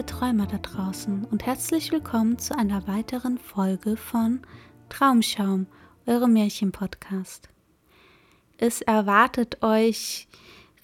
Alle 0.00 0.06
Träumer 0.06 0.46
da 0.46 0.56
draußen 0.56 1.26
und 1.26 1.44
herzlich 1.44 1.92
willkommen 1.92 2.38
zu 2.38 2.56
einer 2.56 2.88
weiteren 2.88 3.36
Folge 3.36 3.98
von 3.98 4.40
Traumschaum, 4.88 5.66
eurem 6.06 6.32
Märchenpodcast. 6.32 7.50
Es 8.56 8.80
erwartet 8.80 9.62
euch 9.62 10.26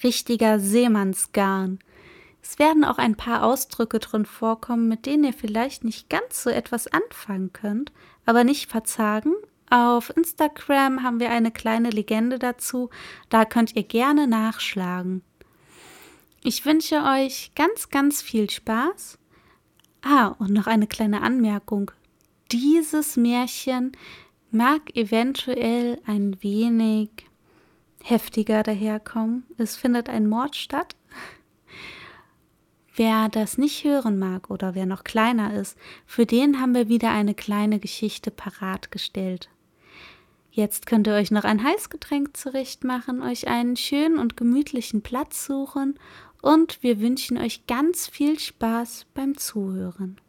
richtiger 0.05 0.61
Seemannsgarn. 0.61 1.79
Es 2.43 2.59
werden 2.59 2.85
auch 2.85 2.99
ein 2.99 3.17
paar 3.17 3.43
Ausdrücke 3.43 4.01
drin 4.01 4.27
vorkommen, 4.27 4.87
mit 4.87 5.07
denen 5.07 5.25
ihr 5.25 5.33
vielleicht 5.33 5.83
nicht 5.83 6.11
ganz 6.11 6.43
so 6.43 6.51
etwas 6.51 6.87
anfangen 6.87 7.55
könnt, 7.55 7.93
aber 8.27 8.45
nicht 8.45 8.71
verzagen. 8.71 9.33
Auf 9.71 10.15
Instagram 10.15 11.03
haben 11.03 11.21
wir 11.21 11.31
eine 11.31 11.53
kleine 11.53 11.89
Legende 11.89 12.39
dazu, 12.39 12.91
da 13.31 13.47
könnt 13.47 13.77
ihr 13.77 13.85
gerne 13.85 14.27
nachschlagen. 14.27 15.23
Ich 16.49 16.65
wünsche 16.65 17.03
euch 17.03 17.51
ganz, 17.57 17.89
ganz 17.89 18.23
viel 18.23 18.49
Spaß. 18.49 19.19
Ah, 20.03 20.29
und 20.39 20.53
noch 20.53 20.69
eine 20.69 20.87
kleine 20.87 21.23
Anmerkung. 21.23 21.91
Dieses 22.53 23.17
Märchen 23.17 23.91
mag 24.53 24.95
eventuell 24.95 26.01
ein 26.07 26.41
wenig 26.45 27.11
heftiger 28.01 28.63
daherkommen. 28.63 29.43
Es 29.59 29.75
findet 29.75 30.09
ein 30.09 30.29
Mord 30.29 30.55
statt. 30.55 30.95
Wer 32.95 33.29
das 33.29 33.59
nicht 33.59 33.83
hören 33.83 34.17
mag 34.17 34.49
oder 34.49 34.77
wer 34.77 34.87
noch 34.87 35.03
kleiner 35.03 35.53
ist, 35.53 35.77
für 36.07 36.27
den 36.27 36.61
haben 36.61 36.77
wir 36.77 36.89
wieder 36.89 37.11
eine 37.11 37.35
kleine 37.35 37.81
Geschichte 37.81 38.31
parat 38.31 38.93
gestellt. 38.93 39.51
Jetzt 40.53 40.87
könnt 40.87 41.07
ihr 41.07 41.13
euch 41.13 41.31
noch 41.31 41.45
ein 41.45 41.63
Heißgetränk 41.63 42.35
zurechtmachen, 42.35 43.21
euch 43.21 43.47
einen 43.47 43.77
schönen 43.77 44.17
und 44.17 44.39
gemütlichen 44.39 45.03
Platz 45.03 45.45
suchen 45.45 45.99
und 46.43 46.83
wir 46.83 47.01
wünschen 47.01 47.39
euch 47.39 47.67
ganz 47.67 48.07
viel 48.07 48.39
Spaß 48.39 49.07
beim 49.15 49.37
Zuhören. 49.37 50.21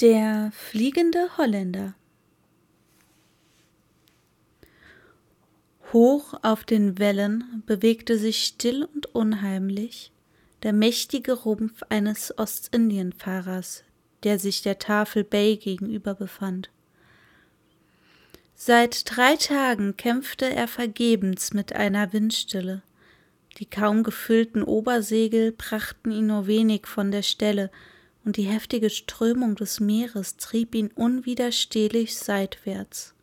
Der 0.00 0.52
fliegende 0.52 1.38
Holländer 1.38 1.94
Hoch 5.94 6.34
auf 6.42 6.64
den 6.64 6.98
Wellen 6.98 7.62
bewegte 7.64 8.18
sich 8.18 8.44
still 8.44 8.84
und 8.84 9.14
unheimlich 9.14 10.12
der 10.62 10.74
mächtige 10.74 11.32
Rumpf 11.32 11.82
eines 11.88 12.36
Ostindienfahrers, 12.36 13.84
der 14.26 14.40
sich 14.40 14.60
der 14.60 14.80
Tafel 14.80 15.22
Bay 15.22 15.56
gegenüber 15.56 16.14
befand. 16.14 16.68
Seit 18.56 19.16
drei 19.16 19.36
Tagen 19.36 19.96
kämpfte 19.96 20.52
er 20.52 20.66
vergebens 20.66 21.54
mit 21.54 21.74
einer 21.74 22.12
Windstille. 22.12 22.82
Die 23.58 23.66
kaum 23.66 24.02
gefüllten 24.02 24.64
Obersegel 24.64 25.52
brachten 25.52 26.10
ihn 26.10 26.26
nur 26.26 26.48
wenig 26.48 26.88
von 26.88 27.12
der 27.12 27.22
Stelle, 27.22 27.70
und 28.24 28.36
die 28.36 28.42
heftige 28.42 28.90
Strömung 28.90 29.54
des 29.54 29.78
Meeres 29.78 30.38
trieb 30.38 30.74
ihn 30.74 30.90
unwiderstehlich 30.92 32.18
seitwärts. 32.18 33.14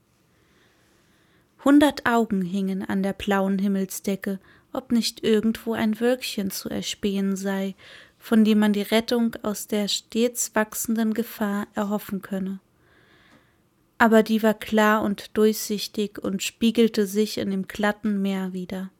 Hundert 1.66 2.06
Augen 2.06 2.44
hingen 2.44 2.82
an 2.82 3.04
der 3.04 3.12
blauen 3.12 3.60
Himmelsdecke, 3.60 4.40
ob 4.72 4.94
nicht 4.94 5.22
irgendwo 5.22 5.74
ein 5.74 6.00
Wölkchen 6.00 6.50
zu 6.50 6.70
erspähen 6.70 7.36
sei, 7.36 7.76
von 8.24 8.46
dem 8.46 8.60
man 8.60 8.72
die 8.72 8.84
Rettung 8.84 9.36
aus 9.44 9.68
der 9.68 9.90
stets 9.90 10.56
wachsenden 10.56 11.14
Gefahr 11.14 11.68
erhoffen 11.76 12.22
könne. 12.22 12.62
Aber 13.98 14.24
die 14.24 14.42
war 14.42 14.54
klar 14.54 15.04
und 15.04 15.36
durchsichtig 15.36 16.20
und 16.20 16.42
spiegelte 16.42 17.06
sich 17.06 17.38
in 17.38 17.52
dem 17.52 17.68
glatten 17.68 18.22
Meer 18.22 18.54
wieder. 18.54 18.92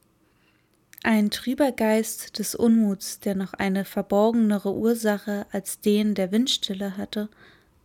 Ein 1.04 1.32
trüber 1.32 1.72
Geist 1.72 2.38
des 2.38 2.54
Unmuts, 2.54 3.22
der 3.22 3.36
noch 3.36 3.54
eine 3.54 3.86
verborgenere 3.86 4.74
Ursache 4.74 5.46
als 5.54 5.80
den 5.80 6.16
der 6.16 6.34
Windstille 6.34 6.98
hatte, 6.98 7.30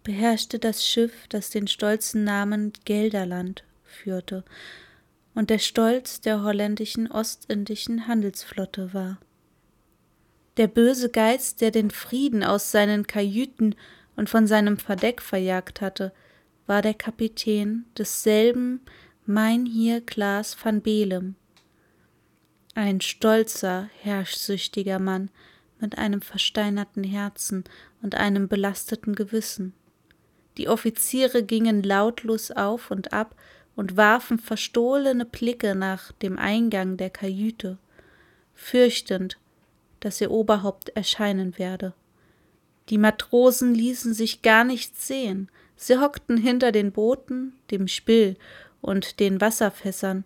beherrschte 0.02 0.58
das 0.58 0.84
Schiff, 0.84 1.28
das 1.28 1.50
den 1.50 1.68
stolzen 1.68 2.24
Namen 2.24 2.72
Gelderland 2.84 3.62
führte 3.84 4.44
und 5.36 5.50
der 5.50 5.60
Stolz 5.60 6.20
der 6.20 6.42
holländischen 6.42 7.08
ostindischen 7.08 8.08
Handelsflotte 8.08 8.92
war 8.92 9.18
der 10.58 10.66
böse 10.66 11.08
Geist, 11.08 11.60
der 11.60 11.70
den 11.70 11.90
Frieden 11.90 12.44
aus 12.44 12.70
seinen 12.70 13.06
Kajüten 13.06 13.74
und 14.16 14.28
von 14.28 14.46
seinem 14.46 14.76
Verdeck 14.76 15.22
verjagt 15.22 15.80
hatte, 15.80 16.12
war 16.66 16.82
der 16.82 16.94
Kapitän 16.94 17.86
desselben 17.96 18.80
Meinhier 19.24 20.00
Klaas 20.00 20.56
van 20.62 20.82
Belem. 20.82 21.36
Ein 22.74 23.00
stolzer, 23.00 23.88
herrschsüchtiger 24.02 24.98
Mann 24.98 25.30
mit 25.80 25.96
einem 25.96 26.22
versteinerten 26.22 27.04
Herzen 27.04 27.64
und 28.02 28.16
einem 28.16 28.48
belasteten 28.48 29.14
Gewissen. 29.14 29.74
Die 30.56 30.68
Offiziere 30.68 31.44
gingen 31.44 31.82
lautlos 31.82 32.50
auf 32.50 32.90
und 32.90 33.12
ab 33.12 33.36
und 33.76 33.96
warfen 33.96 34.38
verstohlene 34.40 35.24
Blicke 35.24 35.76
nach 35.76 36.10
dem 36.12 36.36
Eingang 36.36 36.96
der 36.96 37.10
Kajüte, 37.10 37.78
fürchtend, 38.54 39.38
dass 40.00 40.20
ihr 40.20 40.30
Oberhaupt 40.30 40.90
erscheinen 40.90 41.58
werde. 41.58 41.94
Die 42.88 42.98
Matrosen 42.98 43.74
ließen 43.74 44.14
sich 44.14 44.42
gar 44.42 44.64
nicht 44.64 45.00
sehen, 45.00 45.50
sie 45.76 45.98
hockten 45.98 46.36
hinter 46.36 46.72
den 46.72 46.92
Booten, 46.92 47.52
dem 47.70 47.88
Spill 47.88 48.36
und 48.80 49.20
den 49.20 49.40
Wasserfässern 49.40 50.24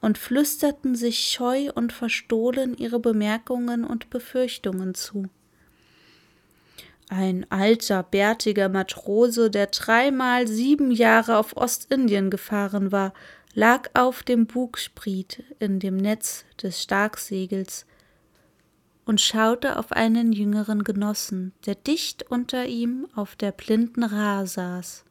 und 0.00 0.18
flüsterten 0.18 0.94
sich 0.94 1.30
scheu 1.30 1.70
und 1.74 1.92
verstohlen 1.92 2.76
ihre 2.76 3.00
Bemerkungen 3.00 3.84
und 3.84 4.10
Befürchtungen 4.10 4.94
zu. 4.94 5.30
Ein 7.08 7.46
alter, 7.50 8.02
bärtiger 8.02 8.68
Matrose, 8.68 9.50
der 9.50 9.68
dreimal 9.68 10.46
sieben 10.46 10.90
Jahre 10.90 11.38
auf 11.38 11.56
Ostindien 11.56 12.30
gefahren 12.30 12.92
war, 12.92 13.14
lag 13.54 13.88
auf 13.94 14.22
dem 14.22 14.46
Bugspriet 14.46 15.42
in 15.58 15.78
dem 15.78 15.96
Netz 15.96 16.44
des 16.62 16.82
Starksegels, 16.82 17.86
und 19.04 19.20
schaute 19.20 19.78
auf 19.78 19.92
einen 19.92 20.32
jüngeren 20.32 20.84
Genossen, 20.84 21.52
der 21.66 21.74
dicht 21.74 22.30
unter 22.30 22.66
ihm 22.66 23.06
auf 23.14 23.36
der 23.36 23.52
blinden 23.52 24.02
Ra 24.02 24.46
saß. 24.46 25.04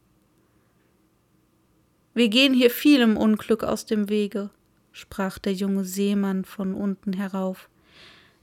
Wir 2.14 2.28
gehen 2.28 2.54
hier 2.54 2.70
vielem 2.70 3.16
Unglück 3.16 3.64
aus 3.64 3.86
dem 3.86 4.08
Wege, 4.08 4.50
sprach 4.92 5.38
der 5.38 5.52
junge 5.52 5.84
Seemann 5.84 6.44
von 6.44 6.74
unten 6.74 7.12
herauf. 7.12 7.68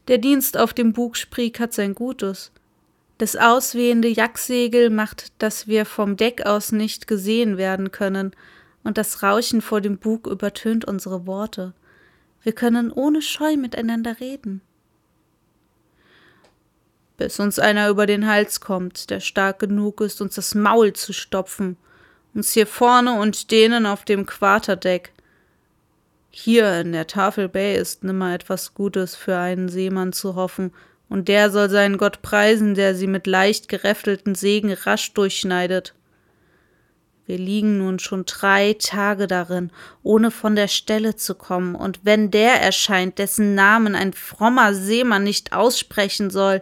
Der 0.07 0.17
Dienst 0.17 0.57
auf 0.57 0.73
dem 0.73 0.93
Bugspriek 0.93 1.59
hat 1.59 1.73
sein 1.73 1.95
Gutes. 1.95 2.51
Das 3.17 3.35
auswehende 3.35 4.07
Jacksegel 4.07 4.89
macht, 4.89 5.31
dass 5.41 5.67
wir 5.67 5.85
vom 5.85 6.17
Deck 6.17 6.45
aus 6.45 6.71
nicht 6.71 7.07
gesehen 7.07 7.57
werden 7.57 7.91
können, 7.91 8.31
und 8.83 8.97
das 8.97 9.21
Rauschen 9.21 9.61
vor 9.61 9.79
dem 9.79 9.99
Bug 9.99 10.25
übertönt 10.25 10.85
unsere 10.85 11.27
Worte. 11.27 11.73
Wir 12.41 12.53
können 12.53 12.91
ohne 12.91 13.21
Scheu 13.21 13.55
miteinander 13.55 14.19
reden. 14.19 14.61
Bis 17.21 17.39
uns 17.39 17.59
einer 17.59 17.87
über 17.89 18.07
den 18.07 18.25
Hals 18.25 18.61
kommt, 18.61 19.11
der 19.11 19.19
stark 19.19 19.59
genug 19.59 20.01
ist, 20.01 20.21
uns 20.21 20.33
das 20.33 20.55
Maul 20.55 20.93
zu 20.93 21.13
stopfen, 21.13 21.77
uns 22.33 22.51
hier 22.51 22.65
vorne 22.65 23.13
und 23.13 23.51
denen 23.51 23.85
auf 23.85 24.05
dem 24.05 24.25
Quarterdeck. 24.25 25.13
Hier 26.31 26.79
in 26.81 26.93
der 26.93 27.05
Tafel 27.05 27.47
Bay 27.47 27.75
ist 27.77 28.03
nimmer 28.03 28.33
etwas 28.33 28.73
Gutes 28.73 29.15
für 29.15 29.37
einen 29.37 29.69
Seemann 29.69 30.13
zu 30.13 30.33
hoffen, 30.33 30.73
und 31.09 31.27
der 31.27 31.51
soll 31.51 31.69
seinen 31.69 31.99
Gott 31.99 32.23
preisen, 32.23 32.73
der 32.73 32.95
sie 32.95 33.05
mit 33.05 33.27
leicht 33.27 33.69
geräffelten 33.69 34.33
Segen 34.33 34.73
rasch 34.73 35.13
durchschneidet. 35.13 35.93
Wir 37.27 37.37
liegen 37.37 37.77
nun 37.77 37.99
schon 37.99 38.25
drei 38.25 38.75
Tage 38.79 39.27
darin, 39.27 39.69
ohne 40.01 40.31
von 40.31 40.55
der 40.55 40.69
Stelle 40.69 41.17
zu 41.17 41.35
kommen, 41.35 41.75
und 41.75 41.99
wenn 42.01 42.31
der 42.31 42.59
erscheint, 42.59 43.19
dessen 43.19 43.53
Namen 43.53 43.93
ein 43.93 44.13
frommer 44.13 44.73
Seemann 44.73 45.23
nicht 45.23 45.53
aussprechen 45.53 46.31
soll, 46.31 46.61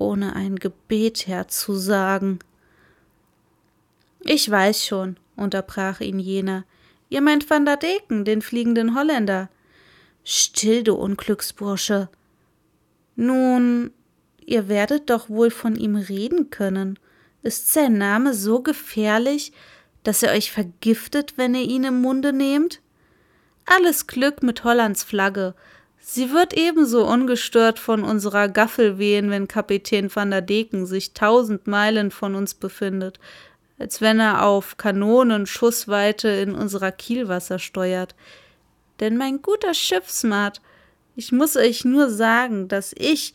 ohne 0.00 0.34
ein 0.34 0.56
Gebet 0.56 1.26
herzusagen. 1.26 2.40
Ich 4.20 4.50
weiß 4.50 4.84
schon, 4.84 5.16
unterbrach 5.36 6.00
ihn 6.00 6.18
jener, 6.18 6.64
ihr 7.08 7.20
meint 7.20 7.48
Van 7.48 7.64
der 7.64 7.76
Deken, 7.76 8.24
den 8.24 8.42
fliegenden 8.42 8.94
Holländer. 8.94 9.48
Still, 10.24 10.82
du 10.82 10.94
Unglücksbursche, 10.94 12.08
nun, 13.20 13.90
ihr 14.46 14.68
werdet 14.68 15.10
doch 15.10 15.28
wohl 15.28 15.50
von 15.50 15.76
ihm 15.76 15.94
reden 15.94 16.48
können. 16.48 16.98
Ist 17.42 17.70
sein 17.70 17.98
Name 17.98 18.32
so 18.32 18.62
gefährlich, 18.62 19.52
dass 20.04 20.22
er 20.22 20.32
euch 20.32 20.52
vergiftet, 20.52 21.34
wenn 21.36 21.54
ihr 21.54 21.68
ihn 21.68 21.84
im 21.84 22.00
Munde 22.00 22.32
nehmt? 22.32 22.80
Alles 23.66 24.06
Glück 24.06 24.42
mit 24.42 24.64
Hollands 24.64 25.04
Flagge. 25.04 25.54
Sie 26.02 26.32
wird 26.32 26.54
ebenso 26.54 27.06
ungestört 27.06 27.78
von 27.78 28.02
unserer 28.02 28.48
Gaffel 28.48 28.98
wehen, 28.98 29.30
wenn 29.30 29.48
Kapitän 29.48 30.14
van 30.14 30.30
der 30.30 30.40
Deken 30.40 30.86
sich 30.86 31.12
tausend 31.12 31.66
Meilen 31.66 32.10
von 32.10 32.34
uns 32.34 32.54
befindet, 32.54 33.20
als 33.78 34.00
wenn 34.00 34.18
er 34.18 34.44
auf 34.44 34.76
Kanonenschussweite 34.76 36.28
in 36.28 36.54
unserer 36.54 36.90
Kielwasser 36.90 37.58
steuert. 37.58 38.14
Denn 38.98 39.16
mein 39.16 39.40
guter 39.42 39.74
Schiffsmat, 39.74 40.60
ich 41.16 41.32
muss 41.32 41.56
euch 41.56 41.84
nur 41.84 42.10
sagen, 42.10 42.68
dass 42.68 42.94
ich 42.96 43.34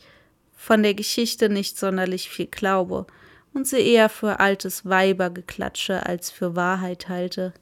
von 0.54 0.82
der 0.82 0.94
Geschichte 0.94 1.48
nicht 1.48 1.78
sonderlich 1.78 2.28
viel 2.28 2.46
glaube 2.46 3.06
und 3.54 3.66
sie 3.66 3.80
eher 3.80 4.08
für 4.08 4.40
altes 4.40 4.84
Weibergeklatsche 4.84 6.04
als 6.04 6.30
für 6.30 6.56
Wahrheit 6.56 7.08
halte. 7.08 7.54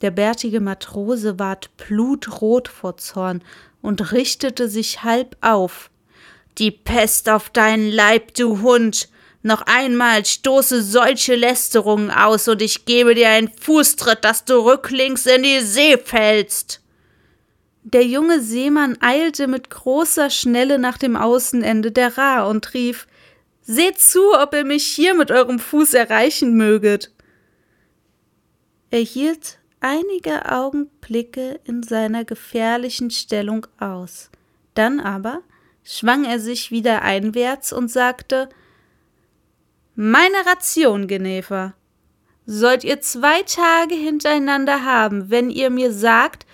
Der 0.00 0.10
bärtige 0.10 0.60
Matrose 0.60 1.38
ward 1.38 1.76
blutrot 1.76 2.68
vor 2.68 2.96
Zorn 2.96 3.42
und 3.82 4.12
richtete 4.12 4.68
sich 4.68 5.02
halb 5.02 5.36
auf. 5.40 5.90
Die 6.58 6.70
Pest 6.70 7.28
auf 7.28 7.50
deinen 7.50 7.90
Leib, 7.90 8.34
du 8.34 8.60
Hund! 8.62 9.08
Noch 9.42 9.62
einmal 9.62 10.26
stoße 10.26 10.82
solche 10.82 11.34
Lästerungen 11.34 12.10
aus, 12.10 12.46
und 12.46 12.60
ich 12.60 12.84
gebe 12.84 13.14
dir 13.14 13.30
einen 13.30 13.48
Fußtritt, 13.48 14.22
dass 14.22 14.44
du 14.44 14.54
rücklings 14.66 15.24
in 15.24 15.42
die 15.42 15.60
See 15.60 15.96
fällst. 15.96 16.82
Der 17.82 18.04
junge 18.04 18.42
Seemann 18.42 18.98
eilte 19.00 19.46
mit 19.46 19.70
großer 19.70 20.28
Schnelle 20.28 20.78
nach 20.78 20.98
dem 20.98 21.16
Außenende 21.16 21.90
der 21.90 22.18
Ra 22.18 22.44
und 22.44 22.74
rief 22.74 23.06
Seht 23.62 23.98
zu, 23.98 24.20
ob 24.34 24.52
ihr 24.52 24.64
mich 24.64 24.84
hier 24.84 25.14
mit 25.14 25.30
eurem 25.30 25.58
Fuß 25.58 25.94
erreichen 25.94 26.56
möget. 26.56 27.10
Er 28.90 29.00
hielt 29.00 29.59
einige 29.80 30.50
Augenblicke 30.50 31.60
in 31.64 31.82
seiner 31.82 32.24
gefährlichen 32.24 33.10
Stellung 33.10 33.66
aus. 33.78 34.30
Dann 34.74 35.00
aber 35.00 35.42
schwang 35.82 36.24
er 36.24 36.38
sich 36.38 36.70
wieder 36.70 37.02
einwärts 37.02 37.72
und 37.72 37.90
sagte 37.90 38.48
Meine 39.94 40.46
Ration, 40.46 41.08
Genever, 41.08 41.74
sollt 42.46 42.84
ihr 42.84 43.00
zwei 43.00 43.42
Tage 43.42 43.94
hintereinander 43.94 44.84
haben, 44.84 45.30
wenn 45.30 45.50
ihr 45.50 45.70
mir 45.70 45.92
sagt, 45.92 46.46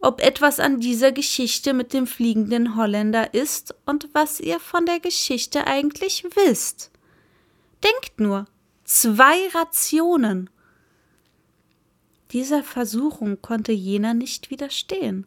ob 0.00 0.20
etwas 0.20 0.60
an 0.60 0.78
dieser 0.78 1.10
Geschichte 1.10 1.74
mit 1.74 1.92
dem 1.92 2.06
fliegenden 2.06 2.76
Holländer 2.76 3.34
ist 3.34 3.74
und 3.84 4.08
was 4.12 4.40
ihr 4.40 4.60
von 4.60 4.86
der 4.86 5.00
Geschichte 5.00 5.66
eigentlich 5.66 6.24
wisst. 6.34 6.90
Denkt 7.82 8.20
nur, 8.20 8.46
zwei 8.84 9.48
Rationen. 9.54 10.50
Dieser 12.30 12.62
Versuchung 12.62 13.40
konnte 13.40 13.72
jener 13.72 14.14
nicht 14.14 14.50
widerstehen. 14.50 15.26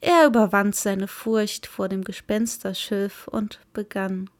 Er 0.00 0.26
überwand 0.26 0.76
seine 0.76 1.08
Furcht 1.08 1.66
vor 1.66 1.88
dem 1.88 2.04
Gespensterschiff 2.04 3.26
und 3.26 3.58
begann. 3.72 4.30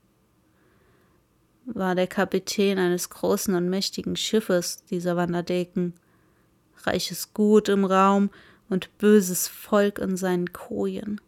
War 1.66 1.94
der 1.94 2.06
Kapitän 2.06 2.78
eines 2.78 3.10
großen 3.10 3.54
und 3.54 3.68
mächtigen 3.68 4.16
Schiffes, 4.16 4.84
dieser 4.84 5.16
Wanderdeken. 5.16 5.94
Reiches 6.84 7.34
Gut 7.34 7.68
im 7.68 7.84
Raum, 7.84 8.30
und 8.68 8.96
böses 8.98 9.48
Volk 9.48 9.98
in 9.98 10.16
seinen 10.16 10.52
Kojen. 10.52 11.20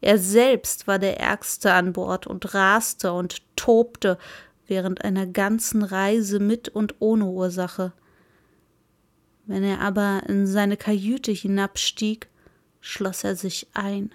Er 0.00 0.18
selbst 0.18 0.86
war 0.86 0.98
der 0.98 1.18
Ärgste 1.18 1.72
an 1.72 1.92
Bord 1.92 2.26
und 2.26 2.54
raste 2.54 3.12
und 3.12 3.42
tobte 3.56 4.18
während 4.66 5.04
einer 5.04 5.26
ganzen 5.26 5.82
Reise 5.82 6.38
mit 6.38 6.68
und 6.68 6.96
ohne 6.98 7.26
Ursache. 7.26 7.92
Wenn 9.46 9.62
er 9.62 9.80
aber 9.80 10.24
in 10.28 10.46
seine 10.46 10.76
Kajüte 10.76 11.32
hinabstieg, 11.32 12.28
schloss 12.80 13.24
er 13.24 13.36
sich 13.36 13.68
ein. 13.74 14.12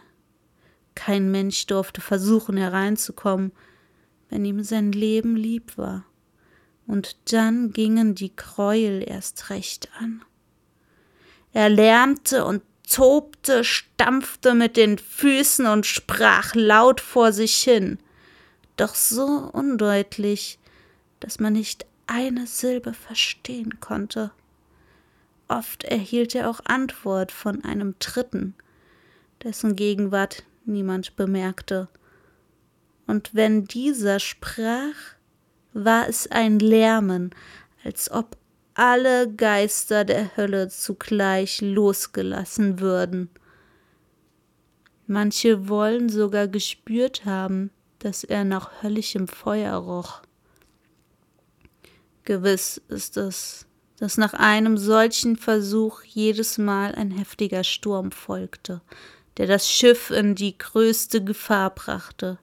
Kein 0.94 1.32
Mensch 1.32 1.66
durfte 1.68 2.02
versuchen 2.02 2.58
hereinzukommen, 2.58 3.52
wenn 4.30 4.46
ihm 4.46 4.64
sein 4.64 4.92
Leben 4.92 5.36
lieb 5.36 5.78
war. 5.78 6.06
Und 6.86 7.16
dann 7.32 7.72
gingen 7.72 8.16
die 8.16 8.36
Gräuel 8.36 9.04
erst 9.08 9.50
recht 9.50 9.90
an. 10.00 10.24
Er 11.54 11.70
lärmte 11.70 12.44
und 12.46 12.62
tobte, 12.90 13.64
stampfte 13.64 14.54
mit 14.54 14.76
den 14.76 14.98
Füßen 14.98 15.66
und 15.66 15.86
sprach 15.86 16.54
laut 16.56 17.00
vor 17.00 17.32
sich 17.32 17.56
hin, 17.56 18.00
doch 18.76 18.96
so 18.96 19.50
undeutlich, 19.54 20.60
dass 21.20 21.40
man 21.40 21.54
nicht 21.54 21.86
eine 22.08 22.48
Silbe 22.48 22.94
verstehen 22.94 23.80
konnte. 23.80 24.32
Oft 25.52 25.84
erhielt 25.84 26.34
er 26.34 26.50
auch 26.50 26.62
Antwort 26.64 27.30
von 27.30 27.62
einem 27.66 27.96
Dritten, 28.00 28.56
dessen 29.44 29.76
Gegenwart 29.76 30.46
niemand 30.64 31.18
bemerkte. 31.18 31.90
Und 33.06 33.36
wenn 33.36 33.66
dieser 33.66 34.22
sprach, 34.22 34.96
war 35.74 36.08
es 36.08 36.32
ein 36.32 36.60
Lärmen, 36.60 37.32
als 37.84 38.10
ob 38.10 38.38
alle 38.76 39.30
Geister 39.30 40.06
der 40.06 40.38
Hölle 40.38 40.70
zugleich 40.70 41.60
losgelassen 41.60 42.80
würden. 42.80 43.30
Manche 45.06 45.68
wollen 45.68 46.08
sogar 46.08 46.48
gespürt 46.48 47.26
haben, 47.26 47.72
dass 48.00 48.24
er 48.24 48.46
nach 48.46 48.84
höllischem 48.84 49.28
Feuer 49.28 49.76
roch. 49.76 50.22
Gewiss 52.24 52.82
ist 52.88 53.18
es, 53.18 53.68
dass 54.02 54.18
nach 54.18 54.34
einem 54.34 54.78
solchen 54.78 55.38
Versuch 55.38 56.04
jedes 56.04 56.58
Mal 56.58 56.94
ein 56.96 57.12
heftiger 57.12 57.64
Sturm 57.64 58.12
folgte, 58.12 58.82
der 59.38 59.48
das 59.48 59.72
Schiff 59.72 60.10
in 60.10 60.36
die 60.36 60.58
größte 60.58 61.24
Gefahr 61.24 61.70
brachte 61.70 62.38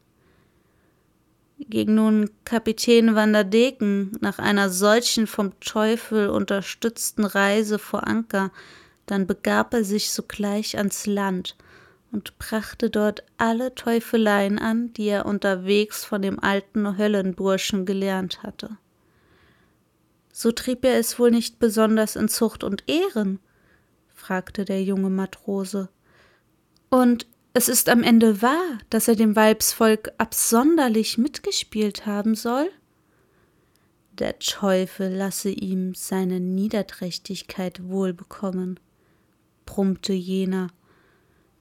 ging 1.59 1.95
nun 1.95 2.31
Kapitän 2.45 3.15
van 3.15 3.33
der 3.33 3.45
Deken 3.45 4.13
nach 4.21 4.39
einer 4.39 4.71
solchen 4.71 5.27
vom 5.27 5.59
Teufel 5.61 6.29
unterstützten 6.29 7.25
Reise 7.25 7.79
vor 7.79 8.07
Anker, 8.07 8.51
dann 9.07 9.27
begab 9.27 9.75
er 9.75 9.85
sich 9.85 10.11
sogleich 10.11 10.77
ans 10.79 11.07
Land 11.07 11.57
und 12.13 12.39
brachte 12.39 12.91
dort 12.91 13.23
alle 13.37 13.75
Teufeleien 13.75 14.59
an, 14.59 14.93
die 14.95 15.09
er 15.09 15.27
unterwegs 15.27 16.05
von 16.05 16.23
dem 16.23 16.39
alten 16.39 16.97
Höllenburschen 16.97 17.85
gelernt 17.85 18.43
hatte. 18.43 18.79
So 20.39 20.53
trieb 20.53 20.85
er 20.85 20.97
es 21.01 21.19
wohl 21.19 21.33
nicht 21.33 21.59
besonders 21.59 22.15
in 22.15 22.29
Zucht 22.29 22.63
und 22.63 22.85
Ehren? 22.87 23.41
fragte 24.15 24.65
der 24.65 24.85
junge 24.85 25.11
Matrose. 25.11 25.89
Und 26.91 27.27
es 27.55 27.69
ist 27.69 27.89
am 27.89 28.05
Ende 28.05 28.41
wahr, 28.41 28.79
dass 28.89 29.09
er 29.09 29.17
dem 29.17 29.35
Weibsvolk 29.35 30.13
absonderlich 30.17 31.19
mitgespielt 31.19 32.07
haben 32.07 32.37
soll? 32.37 32.71
der 34.13 34.39
Teufel 34.39 35.13
lasse 35.13 35.51
ihm 35.51 35.97
seine 35.97 36.39
Niederträchtigkeit 36.39 37.89
wohlbekommen, 37.89 38.79
brummte 39.67 40.13
jener. 40.13 40.69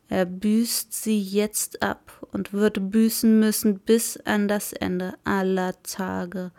Er 0.07 0.25
büßt 0.25 0.93
sie 0.93 1.19
jetzt 1.19 1.81
ab 1.81 2.27
und 2.31 2.53
wird 2.53 2.91
büßen 2.91 3.39
müssen 3.39 3.79
bis 3.79 4.17
an 4.17 4.47
das 4.47 4.71
Ende 4.71 5.15
aller 5.23 5.81
Tage, 5.81 6.51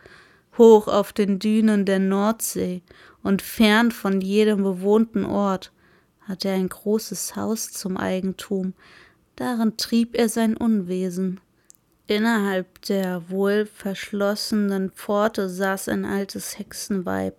hoch 0.58 0.88
auf 0.88 1.12
den 1.12 1.38
Dünen 1.38 1.84
der 1.84 1.98
Nordsee 1.98 2.82
und 3.22 3.42
fern 3.42 3.90
von 3.90 4.20
jedem 4.20 4.62
bewohnten 4.62 5.24
Ort, 5.24 5.72
hat 6.20 6.44
er 6.44 6.54
ein 6.54 6.68
großes 6.68 7.36
Haus 7.36 7.72
zum 7.72 7.96
Eigentum, 7.96 8.74
darin 9.36 9.76
trieb 9.76 10.14
er 10.14 10.28
sein 10.28 10.56
Unwesen. 10.56 11.40
Innerhalb 12.06 12.82
der 12.82 13.28
wohl 13.30 13.66
verschlossenen 13.66 14.90
Pforte 14.90 15.48
saß 15.48 15.88
ein 15.88 16.04
altes 16.04 16.58
Hexenweib, 16.58 17.36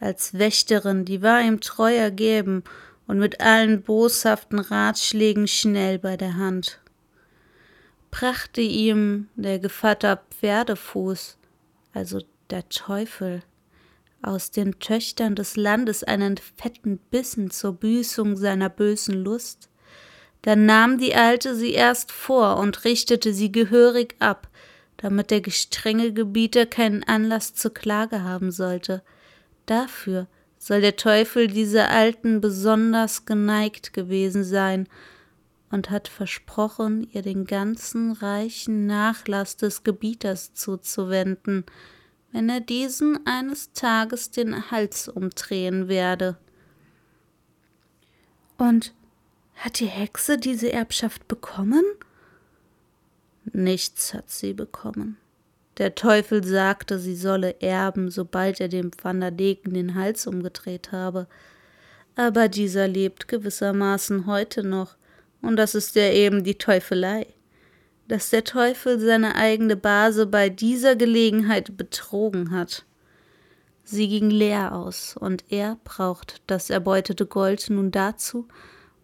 als 0.00 0.34
Wächterin, 0.34 1.04
die 1.04 1.22
war 1.22 1.42
ihm 1.42 1.60
treu 1.60 1.94
ergeben 1.94 2.64
und 3.06 3.18
mit 3.18 3.40
allen 3.40 3.82
boshaften 3.82 4.58
Ratschlägen 4.58 5.46
schnell 5.46 5.98
bei 5.98 6.16
der 6.16 6.36
Hand. 6.36 6.80
Brachte 8.10 8.60
ihm 8.60 9.28
der 9.36 9.58
Gevatter 9.58 10.22
Pferdefuß, 10.30 11.36
also 11.92 12.20
der 12.50 12.68
Teufel, 12.68 13.42
aus 14.22 14.50
den 14.50 14.78
Töchtern 14.78 15.34
des 15.34 15.56
Landes 15.56 16.04
einen 16.04 16.36
fetten 16.36 16.98
Bissen 16.98 17.50
zur 17.50 17.72
Büßung 17.72 18.36
seiner 18.36 18.68
bösen 18.68 19.14
Lust. 19.14 19.70
Dann 20.42 20.66
nahm 20.66 20.98
die 20.98 21.14
Alte 21.14 21.54
sie 21.54 21.72
erst 21.72 22.12
vor 22.12 22.58
und 22.58 22.84
richtete 22.84 23.32
sie 23.32 23.50
gehörig 23.50 24.16
ab, 24.18 24.48
damit 24.96 25.30
der 25.30 25.40
gestrenge 25.40 26.12
Gebieter 26.12 26.66
keinen 26.66 27.02
Anlass 27.04 27.54
zur 27.54 27.72
Klage 27.72 28.22
haben 28.22 28.50
sollte. 28.50 29.02
Dafür 29.64 30.26
soll 30.58 30.82
der 30.82 30.96
Teufel 30.96 31.46
dieser 31.46 31.88
Alten 31.90 32.42
besonders 32.42 33.24
geneigt 33.24 33.94
gewesen 33.94 34.44
sein 34.44 34.86
und 35.70 35.90
hat 35.90 36.08
versprochen, 36.08 37.08
ihr 37.12 37.22
den 37.22 37.46
ganzen 37.46 38.12
reichen 38.12 38.86
Nachlass 38.86 39.56
des 39.56 39.84
Gebieters 39.84 40.52
zuzuwenden, 40.52 41.64
wenn 42.32 42.48
er 42.48 42.60
diesen 42.60 43.26
eines 43.26 43.72
Tages 43.72 44.30
den 44.30 44.70
Hals 44.70 45.08
umdrehen 45.08 45.88
werde. 45.88 46.36
Und 48.56 48.94
hat 49.56 49.80
die 49.80 49.86
Hexe 49.86 50.38
diese 50.38 50.72
Erbschaft 50.72 51.28
bekommen? 51.28 51.84
Nichts 53.52 54.14
hat 54.14 54.30
sie 54.30 54.52
bekommen. 54.52 55.16
Der 55.78 55.94
Teufel 55.94 56.44
sagte, 56.44 56.98
sie 56.98 57.16
solle 57.16 57.60
erben, 57.60 58.10
sobald 58.10 58.60
er 58.60 58.68
dem 58.68 58.90
Vandadeken 59.02 59.72
den 59.72 59.94
Hals 59.94 60.26
umgedreht 60.26 60.92
habe. 60.92 61.26
Aber 62.16 62.48
dieser 62.48 62.86
lebt 62.86 63.28
gewissermaßen 63.28 64.26
heute 64.26 64.62
noch, 64.62 64.96
und 65.42 65.56
das 65.56 65.74
ist 65.74 65.94
ja 65.96 66.10
eben 66.10 66.44
die 66.44 66.58
Teufelei 66.58 67.26
dass 68.10 68.30
der 68.30 68.42
Teufel 68.42 68.98
seine 68.98 69.36
eigene 69.36 69.76
Base 69.76 70.26
bei 70.26 70.48
dieser 70.48 70.96
Gelegenheit 70.96 71.76
betrogen 71.76 72.50
hat. 72.50 72.84
Sie 73.84 74.08
ging 74.08 74.30
leer 74.30 74.74
aus, 74.74 75.16
und 75.16 75.44
er 75.48 75.78
braucht 75.84 76.42
das 76.48 76.70
erbeutete 76.70 77.24
Gold 77.24 77.70
nun 77.70 77.92
dazu, 77.92 78.48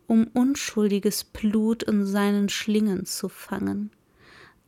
um 0.08 0.26
unschuldiges 0.34 1.22
Blut 1.22 1.84
in 1.84 2.04
seinen 2.04 2.48
Schlingen 2.48 3.06
zu 3.06 3.28
fangen. 3.28 3.92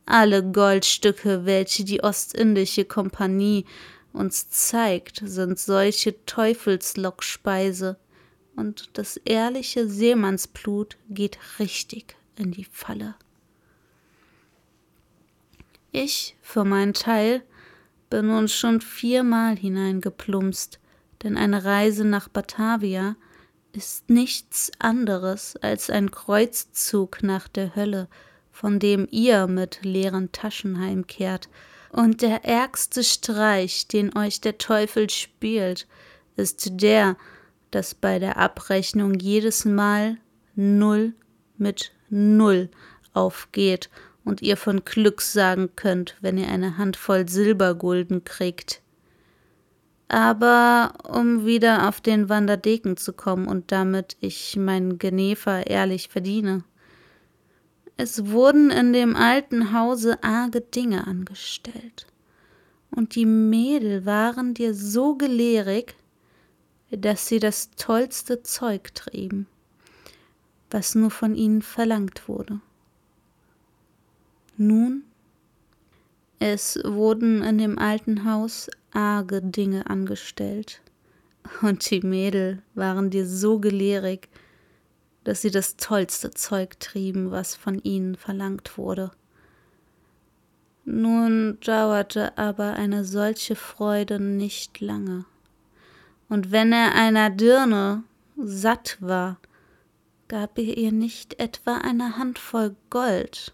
Alle 0.05 0.41
Goldstücke, 0.41 1.45
welche 1.45 1.83
die 1.83 2.01
Ostindische 2.01 2.85
Kompanie 2.85 3.65
uns 4.13 4.49
zeigt, 4.49 5.21
sind 5.21 5.59
solche 5.59 6.25
Teufelslockspeise, 6.25 7.97
und 8.55 8.91
das 8.93 9.17
ehrliche 9.17 9.89
Seemannsblut 9.89 10.95
geht 11.09 11.39
richtig 11.59 12.15
in 12.37 12.51
die 12.51 12.65
Falle. 12.71 13.15
Ich, 15.91 16.37
für 16.41 16.63
meinen 16.63 16.93
Teil, 16.93 17.43
bin 18.09 18.27
nun 18.27 18.47
schon 18.47 18.81
viermal 18.81 19.55
hineingeplumpst, 19.55 20.79
denn 21.23 21.37
eine 21.37 21.63
Reise 21.63 22.05
nach 22.05 22.27
Batavia 22.29 23.15
ist 23.71 24.09
nichts 24.09 24.71
anderes 24.79 25.55
als 25.57 25.89
ein 25.89 26.11
Kreuzzug 26.11 27.23
nach 27.23 27.47
der 27.47 27.75
Hölle, 27.75 28.07
von 28.51 28.79
dem 28.79 29.07
ihr 29.11 29.47
mit 29.47 29.79
leeren 29.83 30.31
Taschen 30.31 30.79
heimkehrt, 30.79 31.49
und 31.91 32.21
der 32.21 32.45
ärgste 32.45 33.03
Streich, 33.03 33.87
den 33.87 34.15
euch 34.15 34.41
der 34.41 34.59
Teufel 34.59 35.09
spielt, 35.09 35.87
ist 36.35 36.81
der, 36.81 37.17
dass 37.71 37.95
bei 37.95 38.19
der 38.19 38.37
Abrechnung 38.37 39.15
jedes 39.15 39.65
Mal 39.65 40.17
Null 40.55 41.13
mit 41.57 41.91
Null 42.09 42.69
aufgeht 43.13 43.89
und 44.29 44.41
ihr 44.41 44.57
von 44.57 44.85
Glück 44.85 45.21
sagen 45.21 45.71
könnt, 45.75 46.15
wenn 46.21 46.37
ihr 46.37 46.47
eine 46.47 46.77
Handvoll 46.77 47.27
Silbergulden 47.27 48.23
kriegt. 48.23 48.81
Aber 50.07 50.93
um 51.07 51.45
wieder 51.45 51.87
auf 51.87 52.01
den 52.01 52.29
Wanderdeken 52.29 52.97
zu 52.97 53.13
kommen 53.13 53.47
und 53.47 53.71
damit 53.71 54.17
ich 54.21 54.55
mein 54.55 54.97
Genever 54.97 55.67
ehrlich 55.67 56.09
verdiene. 56.09 56.63
Es 57.97 58.27
wurden 58.27 58.71
in 58.71 58.93
dem 58.93 59.15
alten 59.15 59.73
Hause 59.73 60.23
arge 60.23 60.61
Dinge 60.61 61.05
angestellt. 61.05 62.07
Und 62.91 63.15
die 63.15 63.25
Mädel 63.25 64.05
waren 64.05 64.53
dir 64.53 64.73
so 64.73 65.15
gelehrig, 65.15 65.95
dass 66.91 67.27
sie 67.27 67.39
das 67.39 67.71
tollste 67.71 68.41
Zeug 68.41 68.95
trieben, 68.95 69.47
was 70.71 70.95
nur 70.95 71.11
von 71.11 71.35
ihnen 71.35 71.61
verlangt 71.61 72.27
wurde. 72.27 72.61
Nun, 74.61 75.05
es 76.37 76.77
wurden 76.83 77.41
in 77.43 77.59
dem 77.59 77.79
alten 77.79 78.25
Haus 78.25 78.69
arge 78.91 79.41
Dinge 79.41 79.89
angestellt, 79.89 80.81
und 81.61 81.89
die 81.89 82.01
Mädel 82.01 82.61
waren 82.75 83.09
dir 83.09 83.25
so 83.25 83.59
gelehrig, 83.59 84.27
dass 85.23 85.43
sie 85.43 85.49
das 85.49 85.77
tollste 85.77 86.31
Zeug 86.31 86.77
trieben, 86.81 87.31
was 87.31 87.55
von 87.55 87.79
ihnen 87.83 88.17
verlangt 88.17 88.77
wurde. 88.77 89.11
Nun 90.83 91.57
dauerte 91.61 92.37
aber 92.37 92.73
eine 92.73 93.05
solche 93.05 93.55
Freude 93.55 94.19
nicht 94.19 94.81
lange, 94.81 95.23
und 96.27 96.51
wenn 96.51 96.73
er 96.73 96.95
einer 96.95 97.29
Dirne 97.29 98.03
satt 98.35 98.97
war, 98.99 99.39
gab 100.27 100.57
er 100.57 100.77
ihr 100.77 100.91
nicht 100.91 101.39
etwa 101.39 101.77
eine 101.77 102.17
Handvoll 102.17 102.75
Gold, 102.89 103.53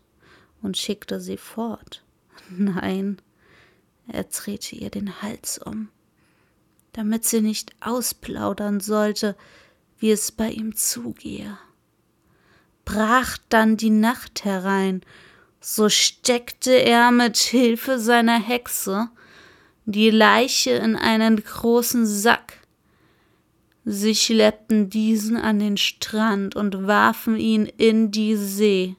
und 0.66 0.78
schickte 0.78 1.22
sie 1.22 1.38
fort. 1.38 2.04
Nein, 2.50 3.22
er 4.08 4.24
drehte 4.26 4.76
ihr 4.76 4.90
den 4.90 5.22
Hals 5.22 5.60
um, 5.60 5.90
damit 6.94 7.24
sie 7.24 7.42
nicht 7.42 7.72
ausplaudern 7.80 8.80
sollte, 8.80 9.38
wie 10.00 10.12
es 10.12 10.32
bei 10.32 10.50
ihm 10.50 10.76
zugehe. 10.76 11.58
Brach 12.84 13.38
dann 13.50 13.78
die 13.78 13.92
Nacht 13.92 14.44
herein, 14.44 15.02
so 15.62 15.88
steckte 15.90 16.72
er 16.72 17.12
mit 17.12 17.38
Hilfe 17.38 18.00
seiner 18.00 18.40
Hexe 18.40 19.10
die 19.86 20.10
Leiche 20.10 20.72
in 20.72 20.96
einen 20.96 21.44
großen 21.44 22.06
Sack. 22.06 22.60
Sie 23.86 24.16
schleppten 24.16 24.90
diesen 24.90 25.38
an 25.38 25.60
den 25.60 25.78
Strand 25.78 26.56
und 26.56 26.88
warfen 26.88 27.38
ihn 27.38 27.68
in 27.68 28.10
die 28.12 28.36
See 28.36 28.96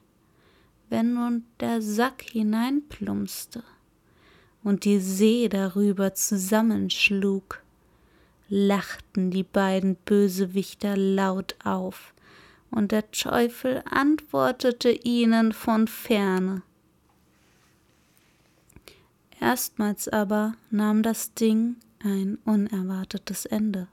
wenn 0.89 1.13
nun 1.13 1.45
der 1.59 1.81
Sack 1.81 2.21
hineinplumpste 2.21 3.63
und 4.63 4.85
die 4.85 4.99
See 4.99 5.49
darüber 5.49 6.13
zusammenschlug, 6.13 7.61
lachten 8.49 9.31
die 9.31 9.43
beiden 9.43 9.95
Bösewichter 9.95 10.95
laut 10.95 11.55
auf, 11.63 12.13
und 12.69 12.91
der 12.91 13.11
Teufel 13.11 13.81
antwortete 13.89 14.91
ihnen 14.91 15.53
von 15.53 15.87
ferne. 15.87 16.63
Erstmals 19.39 20.09
aber 20.09 20.55
nahm 20.69 21.01
das 21.03 21.33
Ding 21.33 21.77
ein 22.03 22.37
unerwartetes 22.43 23.45
Ende. 23.45 23.87